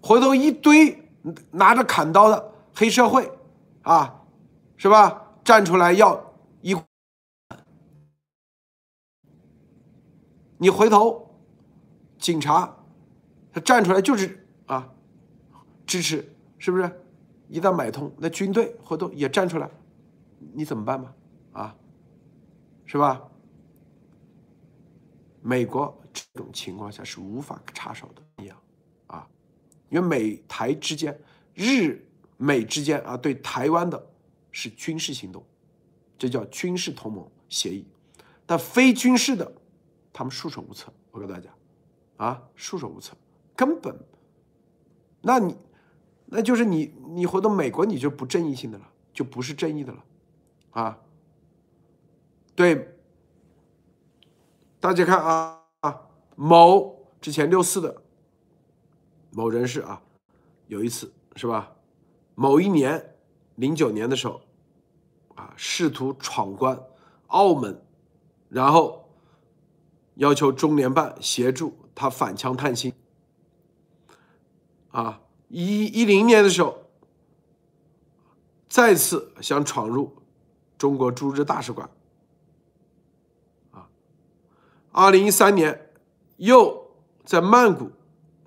[0.00, 1.10] 回头一堆
[1.50, 3.30] 拿着砍刀的黑社会
[3.82, 4.22] 啊，
[4.76, 5.22] 是吧？
[5.44, 6.32] 站出来要
[6.62, 6.74] 一，
[10.58, 11.34] 你回头
[12.18, 12.76] 警察
[13.52, 14.88] 他站出来就是啊
[15.86, 17.00] 支持，是不是？
[17.48, 19.68] 一旦买通，那军队回头也站出来。
[20.54, 21.12] 你怎么办嘛？
[21.52, 21.74] 啊，
[22.86, 23.20] 是吧？
[25.46, 28.58] 美国这种情况下是无法插手的，一样
[29.08, 29.28] 啊，
[29.90, 31.14] 因为美台之间、
[31.52, 32.02] 日
[32.38, 34.10] 美之间啊，对台湾的
[34.50, 35.44] 是军事行动，
[36.16, 37.86] 这叫军事同盟协议。
[38.46, 39.52] 但非军事的，
[40.14, 40.90] 他们束手无策。
[41.10, 41.50] 我告诉大家，
[42.16, 43.14] 啊，束手无策，
[43.54, 43.94] 根本，
[45.20, 45.54] 那你，
[46.24, 50.04] 那就是你，你回到美国，你就不正义性的了，就不是正义的了。
[50.70, 50.98] 啊，
[52.54, 52.96] 对，
[54.84, 58.02] 大家看啊啊，某之前六四的
[59.30, 60.02] 某人士啊，
[60.66, 61.72] 有一次是吧？
[62.34, 63.16] 某一年
[63.54, 64.42] 零九年的时候，
[65.36, 66.78] 啊，试图闯关
[67.28, 67.82] 澳门，
[68.50, 69.08] 然后
[70.16, 72.92] 要求中联办协助他反枪探亲。
[74.90, 76.90] 啊，一一零年的时候，
[78.68, 80.14] 再次想闯入。
[80.76, 81.88] 中国驻日大使馆，
[83.70, 83.88] 啊，
[84.96, 85.90] 二零一三年
[86.36, 87.90] 又在曼谷，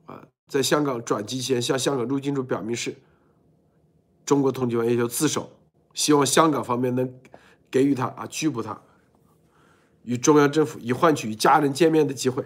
[0.05, 2.95] 啊，在香港转机前向香港入境处表明是
[4.25, 5.51] 中国通缉犯，要求自首，
[5.93, 7.13] 希望香港方面能
[7.69, 8.81] 给予他啊拘捕他，
[10.03, 12.45] 与中央政府以换取与家人见面的机会，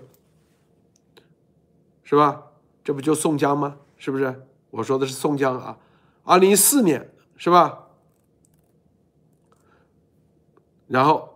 [2.03, 2.47] 是吧？
[2.83, 3.77] 这不就宋江吗？
[3.97, 4.47] 是不是？
[4.71, 5.77] 我说的是宋江啊，
[6.23, 7.89] 二零一四年是吧？
[10.87, 11.31] 然后，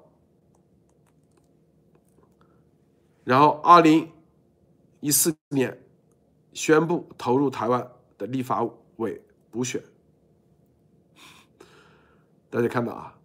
[3.25, 4.09] 然后，二零
[5.01, 5.77] 一四年
[6.53, 8.63] 宣布投入台湾的立法
[8.97, 9.83] 委补选。
[12.49, 13.19] 大家看到啊，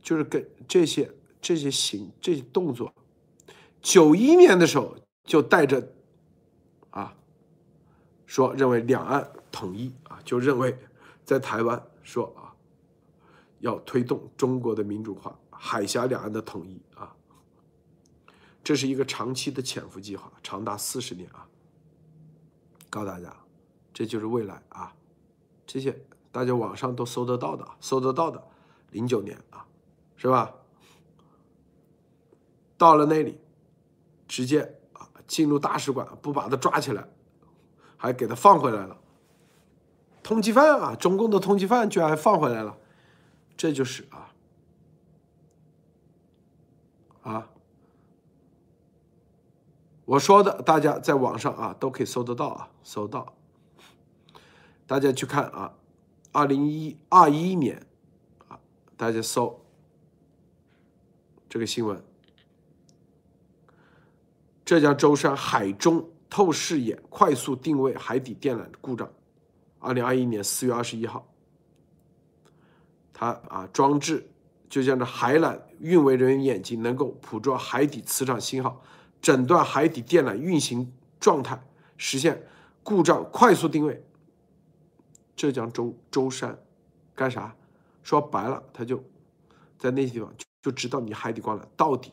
[0.00, 1.08] 就是跟这些
[1.40, 2.92] 这些行这些动作，
[3.80, 5.86] 九一年的时候就带着
[6.90, 7.14] 啊，
[8.26, 10.76] 说认为两岸统一啊，就认为
[11.24, 12.48] 在台湾说啊。
[13.60, 17.14] 要推动中国的民主化，海峡两岸的统一啊，
[18.64, 21.46] 这是一个长期的潜伏计划，长达四十年啊。
[22.90, 23.32] 告诉大家，
[23.94, 24.92] 这就是未来啊，
[25.64, 25.96] 这些
[26.32, 28.42] 大家网上都搜得到的，搜得到的，
[28.90, 29.64] 零九年啊，
[30.16, 30.52] 是吧？
[32.76, 33.38] 到了那里，
[34.26, 34.62] 直接
[34.94, 37.08] 啊进入大使馆，不把他抓起来，
[37.96, 38.98] 还给他放回来了。
[40.24, 42.76] 通缉犯啊，中共的通缉犯居然还放回来了。
[43.56, 44.31] 这就是啊
[47.22, 47.48] 啊，
[50.04, 53.34] 我说的，大家在网上啊都可以搜得到啊，搜到。
[54.86, 55.74] 大家去看啊，
[56.32, 57.86] 二零一二一年
[58.48, 58.58] 啊，
[58.96, 59.64] 大家搜
[61.48, 62.02] 这个新闻：
[64.64, 69.10] 浙江舟山海中透视眼快速定位海底电缆故障，
[69.78, 71.26] 二零二一年四月二十一号。
[73.12, 74.28] 它啊，装置
[74.72, 78.82] 就像这海缆运维人员眼睛，能够捕捉海底磁场信号，
[79.20, 81.62] 诊断海底电缆运行状态，
[81.98, 82.42] 实现
[82.82, 84.02] 故障快速定位。
[85.36, 86.58] 浙江舟舟山
[87.14, 87.54] 干啥？
[88.02, 88.96] 说白了，他就
[89.78, 90.32] 在那些地方
[90.62, 92.10] 就知道你海底光缆到底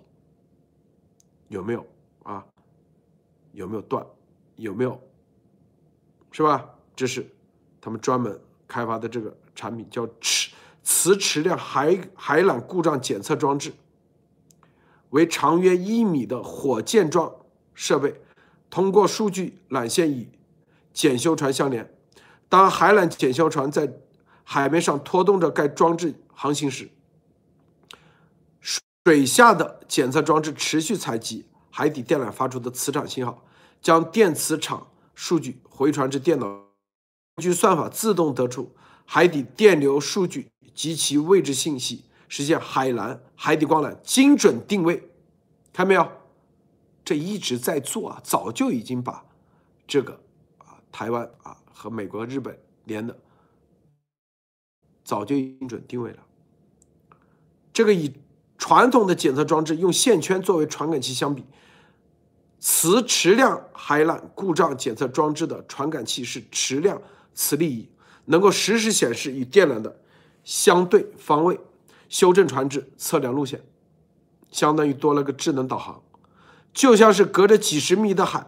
[1.47, 1.87] 有没有
[2.23, 2.45] 啊，
[3.53, 4.05] 有没有断，
[4.57, 5.01] 有没有，
[6.31, 6.69] 是吧？
[6.93, 7.25] 这是
[7.79, 10.48] 他们专门开发的这个产品，叫尺。
[10.89, 13.73] 磁池量海海缆故障检测装置
[15.11, 17.31] 为长约一米的火箭状
[17.75, 18.19] 设备，
[18.71, 20.27] 通过数据缆线与
[20.91, 21.93] 检修船相连。
[22.49, 23.99] 当海缆检修船在
[24.43, 26.89] 海面上拖动着该装置航行时，
[29.05, 33.45] 水下的检测装置持续采集海底电缆发出的磁场信号，
[33.79, 36.47] 将电磁场数据回传至电脑，
[37.35, 38.75] 根据算法自动得出
[39.05, 45.09] 海底电流数据及其位置信息，实现海缆、海底光缆精准定位。
[45.73, 46.11] 看没有？
[47.05, 49.25] 这一直在做啊，早就已经把
[49.87, 50.13] 这个
[50.59, 53.17] 啊台湾啊和美国、日本连的，
[55.03, 56.19] 早就精准定位了。
[57.73, 58.13] 这个以
[58.57, 61.43] 传统的检测装置用线圈作为传感器相比，
[62.59, 67.01] 磁持量海缆故障检测装置的传感器是持量
[67.33, 67.89] 磁力仪，
[68.25, 69.99] 能够实时显示与电缆的
[70.43, 71.59] 相对方位，
[72.07, 73.61] 修正船只，测量路线，
[74.51, 76.01] 相当于多了个智能导航，
[76.73, 78.47] 就像是隔着几十米的海，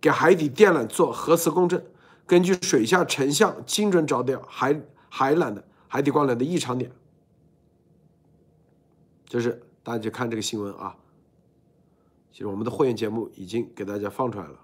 [0.00, 1.84] 给海底电缆做核磁共振，
[2.26, 6.90] 根据水下成像精准找到海海缆的海底光缆的异常点。
[9.26, 10.96] 就是大家去看这个新闻啊，
[12.30, 14.60] 其实我们的会员节目已经给大家放出来了。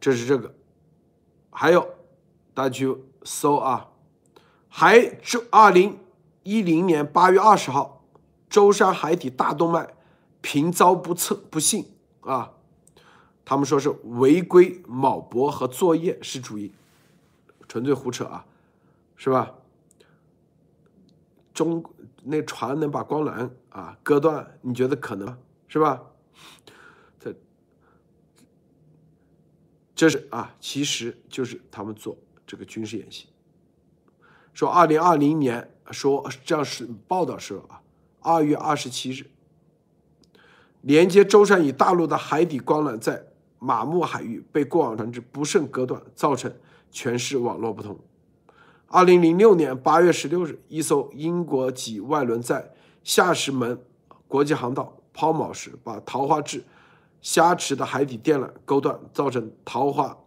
[0.00, 0.54] 这是这个，
[1.50, 1.88] 还有
[2.54, 3.88] 大家去搜啊，
[4.68, 5.98] 还周二零
[6.42, 8.04] 一零年八月二十号，
[8.48, 9.94] 舟山海底大动脉
[10.40, 11.86] 频遭不测不幸
[12.20, 12.52] 啊，
[13.44, 16.72] 他们说是违规铆泊和作业是主因，
[17.66, 18.46] 纯粹胡扯啊，
[19.16, 19.54] 是吧？
[21.52, 21.84] 中。
[22.24, 24.58] 那船能把光缆啊割断？
[24.60, 26.02] 你觉得可能是吧？
[27.18, 27.34] 这
[29.94, 33.28] 这是啊，其实就是他们做这个军事演习。
[34.58, 37.80] 说二零二零年说这样是报道说啊，
[38.18, 39.30] 二月二十七日，
[40.80, 43.24] 连接舟山与大陆的海底光缆在
[43.60, 46.52] 马木海域被过往船只不慎割断，造成
[46.90, 47.96] 全市网络不通。
[48.88, 53.80] 二零零六年八月十六日，一艘英国籍外轮在下石门
[54.26, 56.64] 国际航道抛锚时，把桃花至
[57.22, 60.18] 虾池的海底电缆勾断，造成桃花、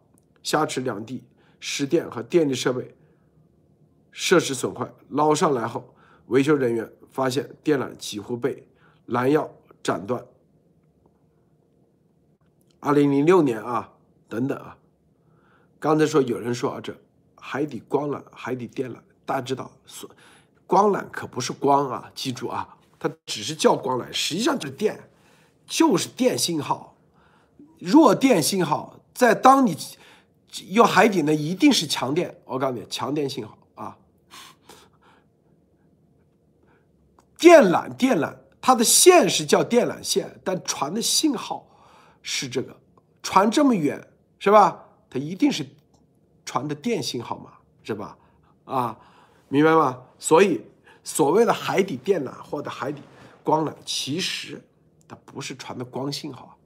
[0.41, 1.21] 虾池两地
[1.59, 2.95] 失电和电力设备
[4.12, 4.91] 设施损坏。
[5.10, 5.93] 捞上来后，
[6.28, 8.67] 维修人员发现电缆几乎被
[9.06, 9.50] 拦腰
[9.82, 10.24] 斩断。
[12.80, 13.93] 二零零六年啊，
[14.28, 14.78] 等等啊，
[15.80, 16.95] 刚才说有人说啊这。
[17.43, 19.71] 海底光缆、海底电缆，大家知道，
[20.67, 25.10] 光缆可不是光啊，记住啊，它只是叫光缆，实际上就是电，
[25.65, 26.95] 就是电信号，
[27.80, 29.00] 弱电信号。
[29.12, 29.76] 在当你
[30.67, 33.97] 用海底呢，一定是强电，我告诉你，强电信号啊。
[37.41, 41.67] 电缆、电缆，它的线是叫电缆线，但传的信号
[42.21, 42.80] 是这个，
[43.23, 44.86] 传这么远是吧？
[45.10, 45.67] 它一定是。
[46.43, 48.17] 传的电信号嘛，是吧？
[48.65, 48.99] 啊，
[49.47, 50.01] 明白吗？
[50.19, 50.62] 所以
[51.01, 53.01] 所谓的海底电缆或者海底
[53.41, 54.62] 光缆，其实
[55.08, 56.58] 它不是传的光信号，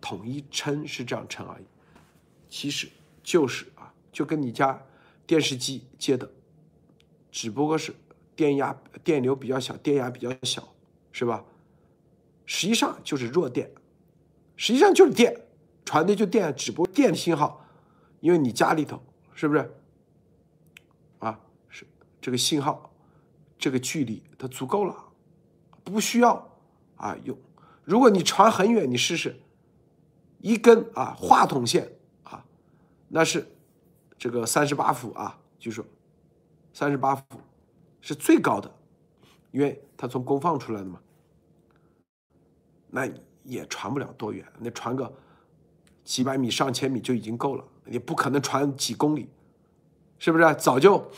[0.00, 1.64] 统一称是这样称而已。
[2.48, 2.88] 其实
[3.22, 4.82] 就是啊，就跟你家
[5.24, 6.28] 电视机接的，
[7.30, 7.94] 只不过是
[8.34, 10.66] 电压、电流比较小，电压比较小，
[11.12, 11.44] 是吧？
[12.46, 13.70] 实际上就是弱电，
[14.56, 15.46] 实际上就是电
[15.84, 17.64] 传的就电，只不过电信号。
[18.20, 19.74] 因为你家里头是不是
[21.20, 21.40] 啊？
[21.70, 21.86] 是
[22.20, 22.92] 这个信号，
[23.58, 24.94] 这个距离它足够了，
[25.82, 26.58] 不需要
[26.96, 27.34] 啊用。
[27.82, 29.40] 如果你传很远，你试试
[30.38, 31.90] 一根啊话筒线
[32.24, 32.44] 啊，
[33.08, 33.50] 那是
[34.18, 35.82] 这个三十八伏啊，就说
[36.74, 37.22] 三十八伏
[38.00, 38.72] 是最高的，
[39.50, 41.00] 因为它从功放出来的嘛，
[42.88, 43.08] 那
[43.44, 45.12] 也传不了多远，那传个
[46.04, 47.64] 几百米、上千米就已经够了。
[47.84, 49.28] 你不可能传几公里，
[50.18, 50.54] 是不是？
[50.54, 51.10] 早就，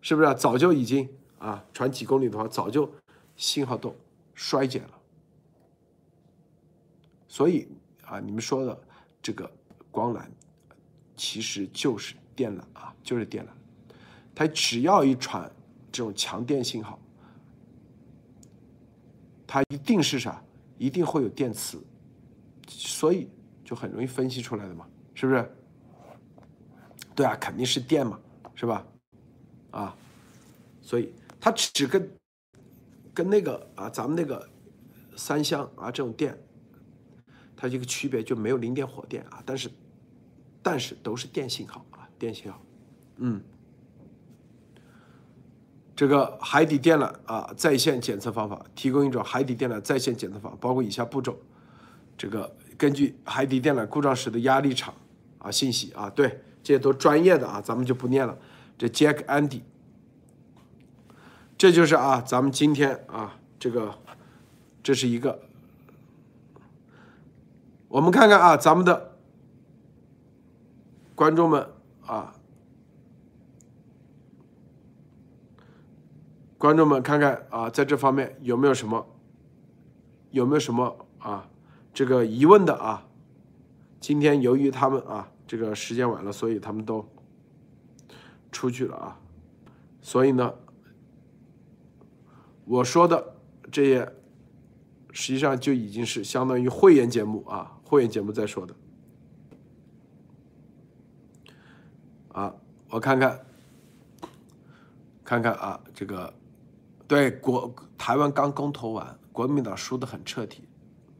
[0.00, 0.34] 是不是？
[0.34, 2.90] 早就已经啊，传几公里的话，早就
[3.36, 3.94] 信号都
[4.34, 4.90] 衰减了。
[7.28, 7.68] 所以
[8.04, 8.78] 啊，你们说的
[9.22, 9.50] 这个
[9.90, 10.22] 光缆，
[11.16, 13.48] 其实就是电缆啊，就是电缆。
[14.34, 15.50] 它只要一传
[15.92, 16.98] 这种强电信号，
[19.46, 20.42] 它一定是啥？
[20.78, 21.82] 一定会有电磁，
[22.66, 23.28] 所以
[23.64, 25.56] 就很容易分析出来的嘛，是不是？
[27.14, 28.18] 对啊，肯定是电嘛，
[28.54, 28.86] 是吧？
[29.72, 29.94] 啊，
[30.80, 32.10] 所以它只跟
[33.12, 34.48] 跟那个啊，咱们那个
[35.16, 36.38] 三相啊这种电，
[37.54, 39.70] 它这个区别就没有零点火电啊，但是
[40.62, 42.62] 但是都是电信号啊，电信号。
[43.16, 43.42] 嗯，
[46.00, 51.38] 这个海底电缆啊在线检测方法，提供一种海底电缆在线检测法，包括以下步骤：
[52.16, 54.94] 这个根据海底电缆故障时的压力场
[55.38, 56.40] 啊信息啊，对。
[56.62, 58.34] 这些都专业的啊，咱们就不念了。
[58.78, 59.60] 这 Jack Andy，
[61.58, 63.94] 这就是啊，咱们今天啊，这个
[64.82, 65.42] 这是一个，
[67.88, 69.16] 我们看看啊，咱们的
[71.14, 71.68] 观众们
[72.06, 72.34] 啊，
[76.60, 79.06] 观众们看看啊，在这方面有没有什么
[80.30, 81.48] 有没有什么啊
[81.94, 83.08] 这个疑问的啊？
[83.98, 87.08] 今天由于他们啊这个时间晚了，所以他们都
[88.52, 89.18] 出去了啊，
[90.02, 90.52] 所以呢，
[92.66, 93.36] 我说的
[93.72, 94.12] 这些
[95.12, 98.74] 实际上就已经是相当于会员节目啊，会员节目在说的
[102.32, 102.54] 啊，
[102.90, 103.46] 我看看
[105.24, 106.34] 看看啊，这个
[107.10, 110.62] 对国台湾刚公投完，国民党输得很彻底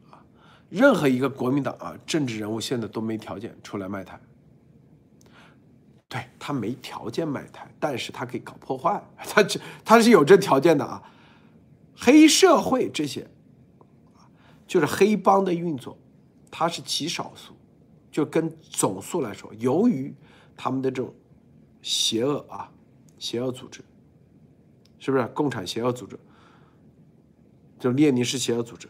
[0.09, 0.23] 啊，
[0.69, 4.17] 任何一个国民党啊政治人物现在都没条件出来卖台。
[6.07, 11.03] 对他没条件卖台，但是他可以搞破坏，他这他是有这条件的啊。
[11.97, 13.29] 黑社会这些，
[14.65, 15.97] 就是黑帮的运作，
[16.49, 17.53] 它是极少数，
[18.09, 20.15] 就跟总数来说，由于
[20.55, 21.13] 他们的这种
[21.81, 22.71] 邪恶啊，
[23.19, 23.83] 邪恶组织，
[25.01, 26.17] 是不是共产邪恶组织？
[27.77, 28.87] 就列宁式邪恶组织，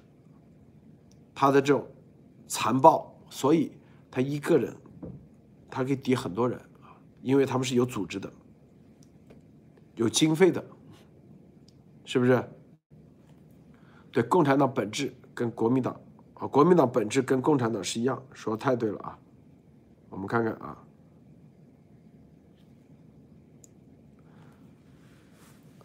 [1.34, 1.88] 他的这种
[2.48, 3.72] 残暴，所以
[4.12, 4.76] 他一个人，
[5.72, 6.62] 他可以抵很多人。
[7.24, 8.34] 因为他们是有组织的，
[9.96, 10.66] 有经费的，
[12.04, 12.44] 是不是？
[14.12, 15.96] 对，共产党本质跟国民党
[16.34, 19.20] 啊，国民党本质跟共产党是一样，说的太对了啊！
[20.10, 20.76] 我们看看啊，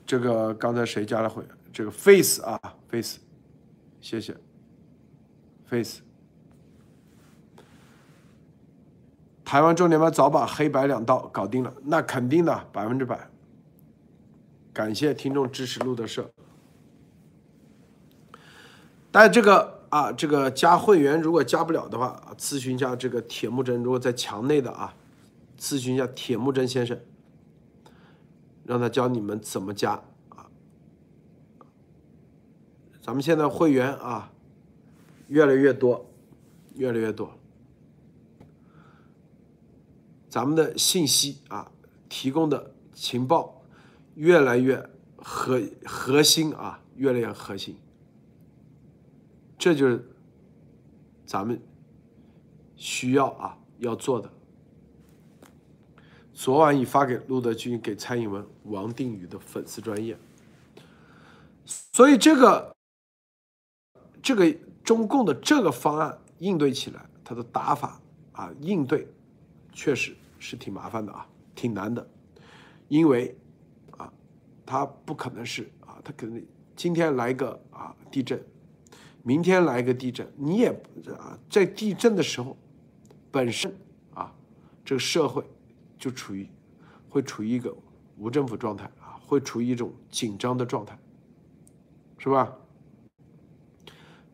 [0.07, 1.43] 这个刚才谁加了会？
[1.73, 3.19] 这个 Face 啊，Face，
[4.01, 4.35] 谢谢
[5.67, 6.01] ，Face。
[9.45, 13.29] 台湾重点班早把黑白两道搞定了，那肯定的，百分之百。
[14.73, 16.31] 感谢听众支持路德社。
[19.11, 23.83] 但这个啊，这个加会员如果加不了的话，咨询一下这个铁木真。
[23.83, 24.95] 如果在墙内的啊，
[25.59, 26.99] 咨询一下铁木真先生，
[28.67, 29.93] 让他教你们怎么加
[30.31, 30.51] 啊。
[33.01, 34.33] 咱们现在会员啊，
[35.29, 36.05] 越来越多，
[36.75, 37.31] 越来越多。
[40.29, 41.71] 咱们的信息啊，
[42.09, 43.63] 提供的情报
[44.17, 47.79] 越来越核核心啊，越来越核心。
[49.57, 50.11] 这就是
[51.25, 51.59] 咱们
[52.75, 54.31] 需要啊要做的。
[56.37, 60.15] 昨晚已发给陆德军、给蔡英文、王定宇的粉丝专业。
[61.65, 62.77] 所以这个
[64.23, 67.99] 这个中共的这个方案应对起来，它的打法
[68.33, 69.09] 啊应对
[69.73, 70.15] 确实。
[70.39, 72.07] 是挺麻烦的啊，挺难的，
[72.89, 73.35] 因为
[73.97, 74.13] 啊，
[74.67, 76.45] 它不可能是啊，它可能
[76.77, 78.39] 今天来个啊地震，
[79.23, 80.69] 明天来一个地震，你也
[81.19, 82.55] 啊在地震的时候，
[83.31, 83.75] 本身
[84.13, 84.31] 啊
[84.85, 85.43] 这个社会
[85.99, 86.49] 就处于
[87.09, 87.75] 会处于一个
[88.17, 90.99] 无政府状态啊，会处于一种紧张的状态，
[92.19, 92.57] 是吧？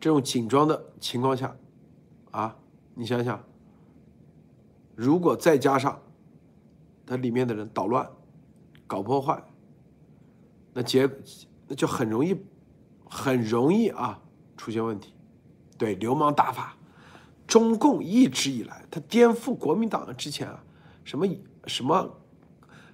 [0.00, 1.56] 这种紧张的情况下
[2.30, 2.56] 啊，
[2.94, 3.42] 你想想。
[4.94, 6.00] 如果再加上
[7.06, 8.08] 它里面的人捣乱、
[8.86, 9.42] 搞破坏，
[10.74, 11.08] 那结
[11.66, 12.36] 那就很容易、
[13.08, 14.20] 很容易啊
[14.56, 15.14] 出现问题。
[15.78, 16.76] 对，流氓打法，
[17.46, 20.62] 中共一直以来，他颠覆国民党之前啊，
[21.04, 21.26] 什么
[21.66, 22.20] 什么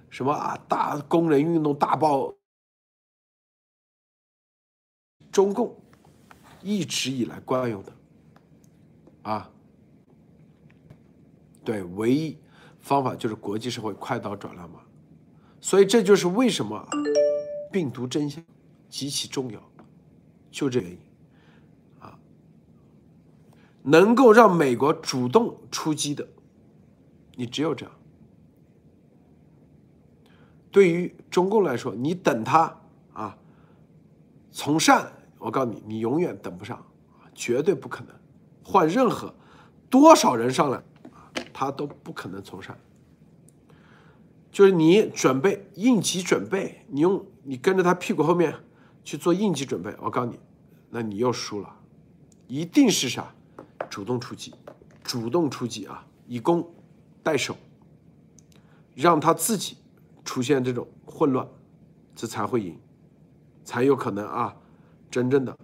[0.09, 2.33] 什么啊，大工人运动大爆，
[5.31, 5.75] 中共
[6.61, 7.93] 一直以来惯用的
[9.23, 9.51] 啊。
[11.63, 12.37] 对，唯一
[12.79, 14.79] 方法就是国际社会快刀斩乱麻，
[15.61, 16.87] 所以这就是为什么
[17.71, 18.43] 病毒真相
[18.87, 19.61] 极其重要，
[20.49, 20.99] 就这原因
[21.99, 22.17] 啊，
[23.83, 26.27] 能够让美国主动出击的，
[27.35, 27.98] 你只有这样。
[30.71, 32.75] 对于中共来说，你等他
[33.13, 33.37] 啊
[34.51, 36.85] 从善，我告诉你，你永远等不上，
[37.33, 38.15] 绝对不可能，
[38.63, 39.33] 换任何
[39.89, 40.81] 多少人上来。
[41.53, 42.77] 他都不可能从善，
[44.49, 48.55] 就是你准备应急准备，你用你跟着他屁股后面
[49.03, 50.39] 去做应急准备，我告诉你，
[50.89, 51.75] 那你又输了，
[52.47, 53.33] 一定是啥，
[53.89, 54.53] 主动出击，
[55.03, 56.65] 主动出击啊，以攻
[57.21, 57.57] 代守，
[58.95, 59.75] 让他自己
[60.23, 61.47] 出现这种混乱，
[62.15, 62.79] 这才会赢，
[63.63, 64.55] 才有可能啊，
[65.09, 65.57] 真正的，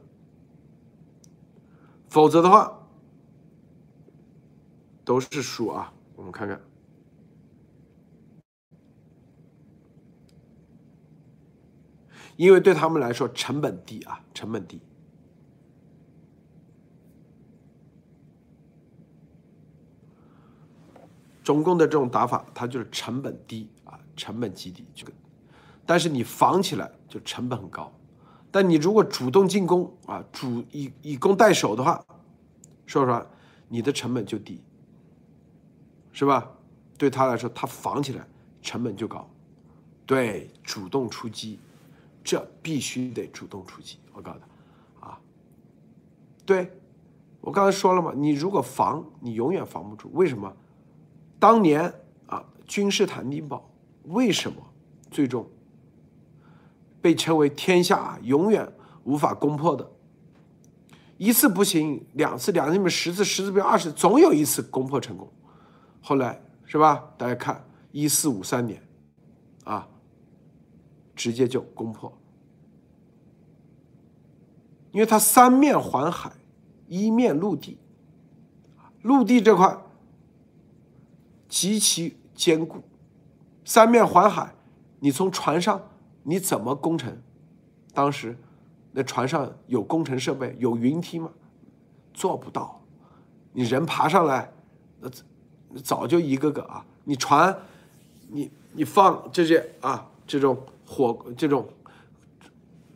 [2.09, 2.81] 否则的话。
[5.05, 5.93] 都是输啊！
[6.15, 6.59] 我们看看，
[12.35, 14.81] 因为对他们来说成本低啊，成本低。
[21.43, 23.69] 中共的这种打法，它就是成本低，
[24.15, 24.85] 成本极低。
[24.93, 25.11] 这个，
[25.85, 27.91] 但是你防起来就成本很高。
[28.51, 32.03] 但你如果主动进攻啊，主以以攻代守的话，
[32.85, 33.25] 说实话，
[33.67, 34.61] 你的成本就低，
[36.13, 36.49] 是吧？
[36.97, 38.25] 对他来说，他防起来
[38.61, 39.29] 成本就高。
[40.05, 41.59] 对，主动出击，
[42.23, 43.99] 这必须得主动出击。
[44.13, 44.39] 我告诉
[45.01, 45.19] 他，啊，
[46.45, 46.71] 对，
[47.41, 50.09] 我刚才说了嘛，你如果防，你永远防不住。
[50.13, 50.55] 为什么？
[51.37, 51.93] 当年
[52.27, 53.69] 啊，君士坦丁堡
[54.07, 54.61] 为什么
[55.09, 55.47] 最终
[57.01, 58.71] 被称为天下永远
[59.03, 59.89] 无法攻破的？
[61.17, 65.31] 一次不行，两次，两次变十次，十次变二十，总有一次攻破成功。
[66.01, 67.11] 后来是吧？
[67.17, 68.81] 大家看，一四五三年，
[69.63, 69.87] 啊，
[71.15, 72.11] 直接就攻破，
[74.91, 76.31] 因为它三面环海，
[76.87, 77.77] 一面陆地，
[79.01, 79.77] 陆地这块。
[81.47, 82.83] 极其坚固，
[83.65, 84.53] 三面环海，
[84.99, 85.81] 你从船上
[86.23, 87.21] 你怎么攻城？
[87.93, 88.37] 当时
[88.91, 91.29] 那船上有工程设备，有云梯吗？
[92.13, 92.79] 做不到，
[93.51, 94.49] 你人爬上来，
[95.01, 95.09] 那
[95.81, 96.85] 早就一个个啊！
[97.03, 97.53] 你船，
[98.29, 101.67] 你你放这些啊，这种火这种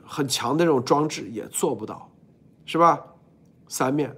[0.06, 2.10] 很强的这种装置也做不到，
[2.66, 3.04] 是吧？
[3.68, 4.16] 三面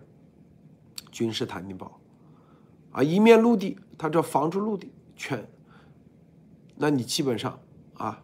[1.11, 1.99] 君士坦丁堡
[2.91, 3.79] 啊，一面陆地。
[3.97, 5.47] 它这防住陆地全，
[6.81, 7.59] 那你基本上
[7.93, 8.19] 啊，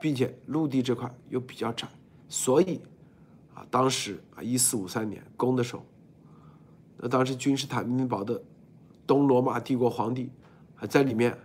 [0.00, 1.86] 并且陆地这块又比较窄，
[2.28, 2.80] 所以
[3.54, 5.86] 啊，当时啊，一四五三年攻的时候，
[6.96, 8.42] 那当时君士坦丁堡的
[9.06, 10.28] 东罗马帝国皇帝
[10.74, 11.38] 还在里面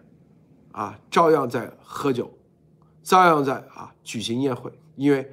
[0.71, 2.35] 啊，照样在喝酒，
[3.03, 5.31] 照样在啊举行宴会，因为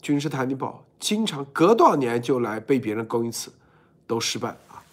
[0.00, 3.52] 君士坦丁堡经常隔多少年就来被别人攻一次，
[4.06, 4.84] 都失败啊，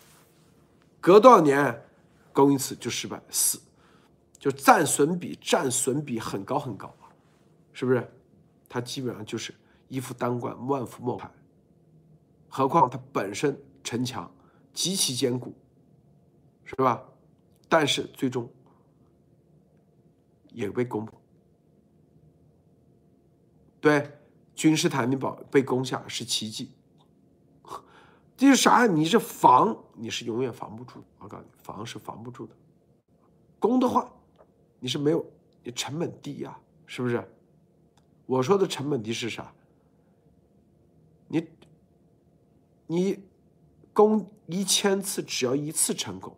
[0.99, 1.79] 隔多少年。
[2.35, 3.59] 攻一次就失败，死，
[4.43, 7.07] 就战损比战损比很高很高啊，
[7.71, 8.05] 是不是？
[8.67, 9.55] 它基本上就是
[9.87, 11.31] 一夫当关，万夫莫开。
[12.49, 14.29] 何况它本身城墙
[14.73, 15.55] 极其坚固，
[16.65, 17.01] 是吧？
[17.69, 18.51] 但是最终
[20.49, 21.17] 也被攻破。
[23.79, 24.11] 对，
[24.53, 26.69] 君士坦丁堡被攻下是奇迹。
[28.35, 28.85] 这是啥？
[28.87, 31.01] 你是防，你是永远防不住。
[31.19, 32.53] 我告诉你，防是防不住的。
[33.57, 34.11] 攻的话，
[34.83, 35.25] 你是没有，
[35.63, 37.25] 你成本低呀，是不是？
[38.25, 39.53] 我说的成本低是啥？
[41.29, 41.47] 你，
[42.87, 43.23] 你
[43.93, 46.35] 攻一千次，只要一次成功，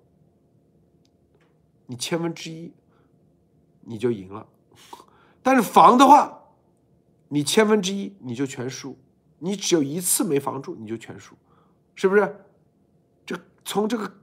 [1.88, 2.72] 你千分之一
[3.82, 4.48] 你就赢了。
[5.42, 6.44] 但是防的话，
[7.30, 8.96] 你千分之一你就全输。
[9.40, 11.36] 你只有一次没防住，你就全输。
[11.96, 12.46] 是不是？
[13.26, 14.16] 这从这个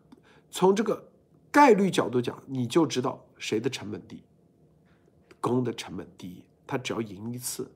[0.48, 1.10] 从这个
[1.50, 4.22] 概率角度讲，你就知道谁的成本低，
[5.40, 7.68] 攻的成本低，他只要赢一次，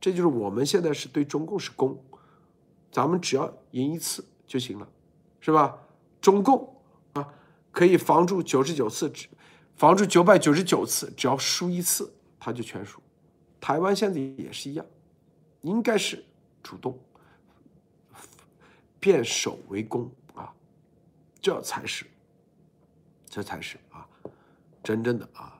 [0.00, 2.00] 这就是我们现在是对中共是攻，
[2.92, 4.88] 咱们只要赢一次就行了，
[5.40, 5.76] 是吧？
[6.20, 6.72] 中共
[7.14, 7.34] 啊，
[7.72, 9.12] 可以防住九十九次，
[9.74, 13.02] 防住九百九十九次，只要输一次他就全输。
[13.60, 14.86] 台湾现在也是一样，
[15.62, 16.24] 应该是
[16.62, 16.96] 主动。
[19.00, 20.54] 变守为攻啊，
[21.40, 22.04] 这才是，
[23.28, 24.06] 这才是啊，
[24.88, 25.52] 真正的啊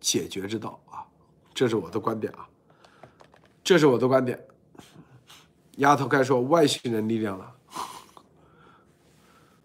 [0.00, 1.04] 解决之道啊，
[1.52, 2.48] 这是我的观点啊，
[3.62, 4.42] 这是我的观点。
[5.76, 7.54] 丫头该说外星人力量了，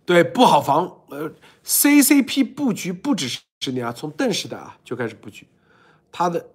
[0.06, 0.86] 对，不好防。
[1.08, 5.48] 呃，CCP 布局不只是十年啊，从邓时代啊就开始布局，
[6.12, 6.46] 他的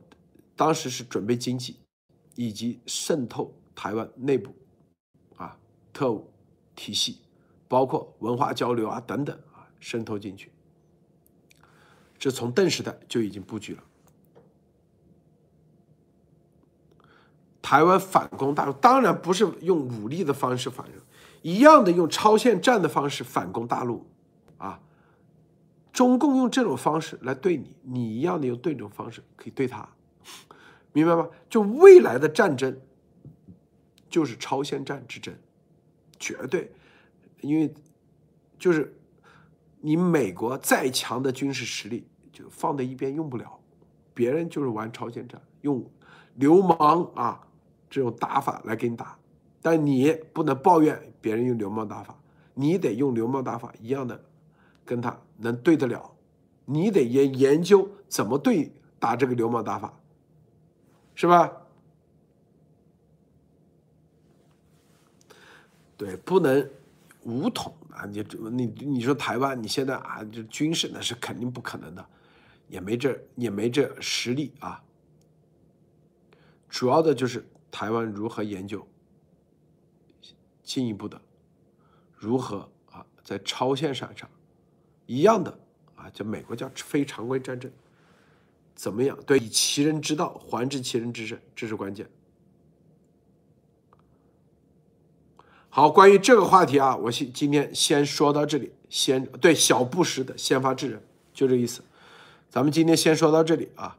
[0.54, 1.80] 当时是准备经济
[2.34, 4.54] 以及渗透台湾内部
[5.36, 5.56] 啊。
[5.90, 6.30] 特务
[6.76, 7.22] 体系，
[7.66, 10.52] 包括文化交流啊等等啊，渗透进去。
[12.20, 13.82] 这从邓时代就已经布局了。
[17.62, 20.94] 台湾反攻大陆，当然不是用武力的方式反攻，
[21.40, 24.06] 一样的用超限战的方式反攻大陆
[24.58, 24.80] 啊。
[25.92, 29.88] 中共用这种方式来对你，你一样的用对这种方式可以对他，
[30.92, 31.28] 明白吗？
[31.48, 32.78] 就未来的战争
[34.08, 35.34] 就是超限战之争。
[36.18, 36.70] 绝对，
[37.40, 37.72] 因为
[38.58, 38.94] 就是
[39.80, 43.58] 你美国再强的军事实力就放在一边用不了
[44.14, 45.84] 别人就是玩朝鲜战用
[46.34, 47.40] 流氓啊
[47.88, 49.18] 这种打法来给你打
[49.62, 52.14] 但你不能抱怨别人用流氓打法
[52.54, 54.22] 你得用流氓打法一样的
[54.84, 56.14] 跟他能对得了
[56.64, 59.92] 你得研研究怎么对打这个流氓打法
[61.14, 61.52] 是吧？
[65.98, 66.70] 对不能
[67.24, 68.04] 武统啊！
[68.06, 72.06] 你你你说台湾，你现在啊，这军事那是肯定不可能的，
[72.68, 74.82] 也没这也没这实力啊。
[76.68, 78.86] 主要的就是台湾如何研究
[80.62, 81.20] 进一步的
[82.16, 84.30] 如何啊，在超限战上
[85.06, 85.58] 一样的
[85.96, 87.70] 啊，就美国叫非常规战争，
[88.74, 89.18] 怎么样？
[89.26, 92.08] 对，以其人之道还治其人之身，这是关键。
[95.70, 98.72] 好，关于这个话题啊，我先今天先说到这里。
[98.88, 101.00] 先对小布什的先发制人，
[101.32, 101.80] 就这意思。
[102.48, 103.96] 咱们今天先说到这里啊。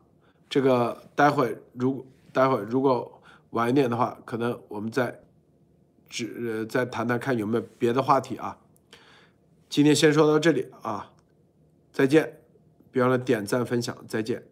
[0.49, 5.21] 这个待会如待会如果晚一点的话，可能我们再
[6.09, 8.57] 只再谈谈看有没有别的话题啊。
[9.69, 11.13] 今天先说到这里啊，
[11.93, 12.39] 再见。
[12.91, 14.43] 别忘了点赞分享，再见。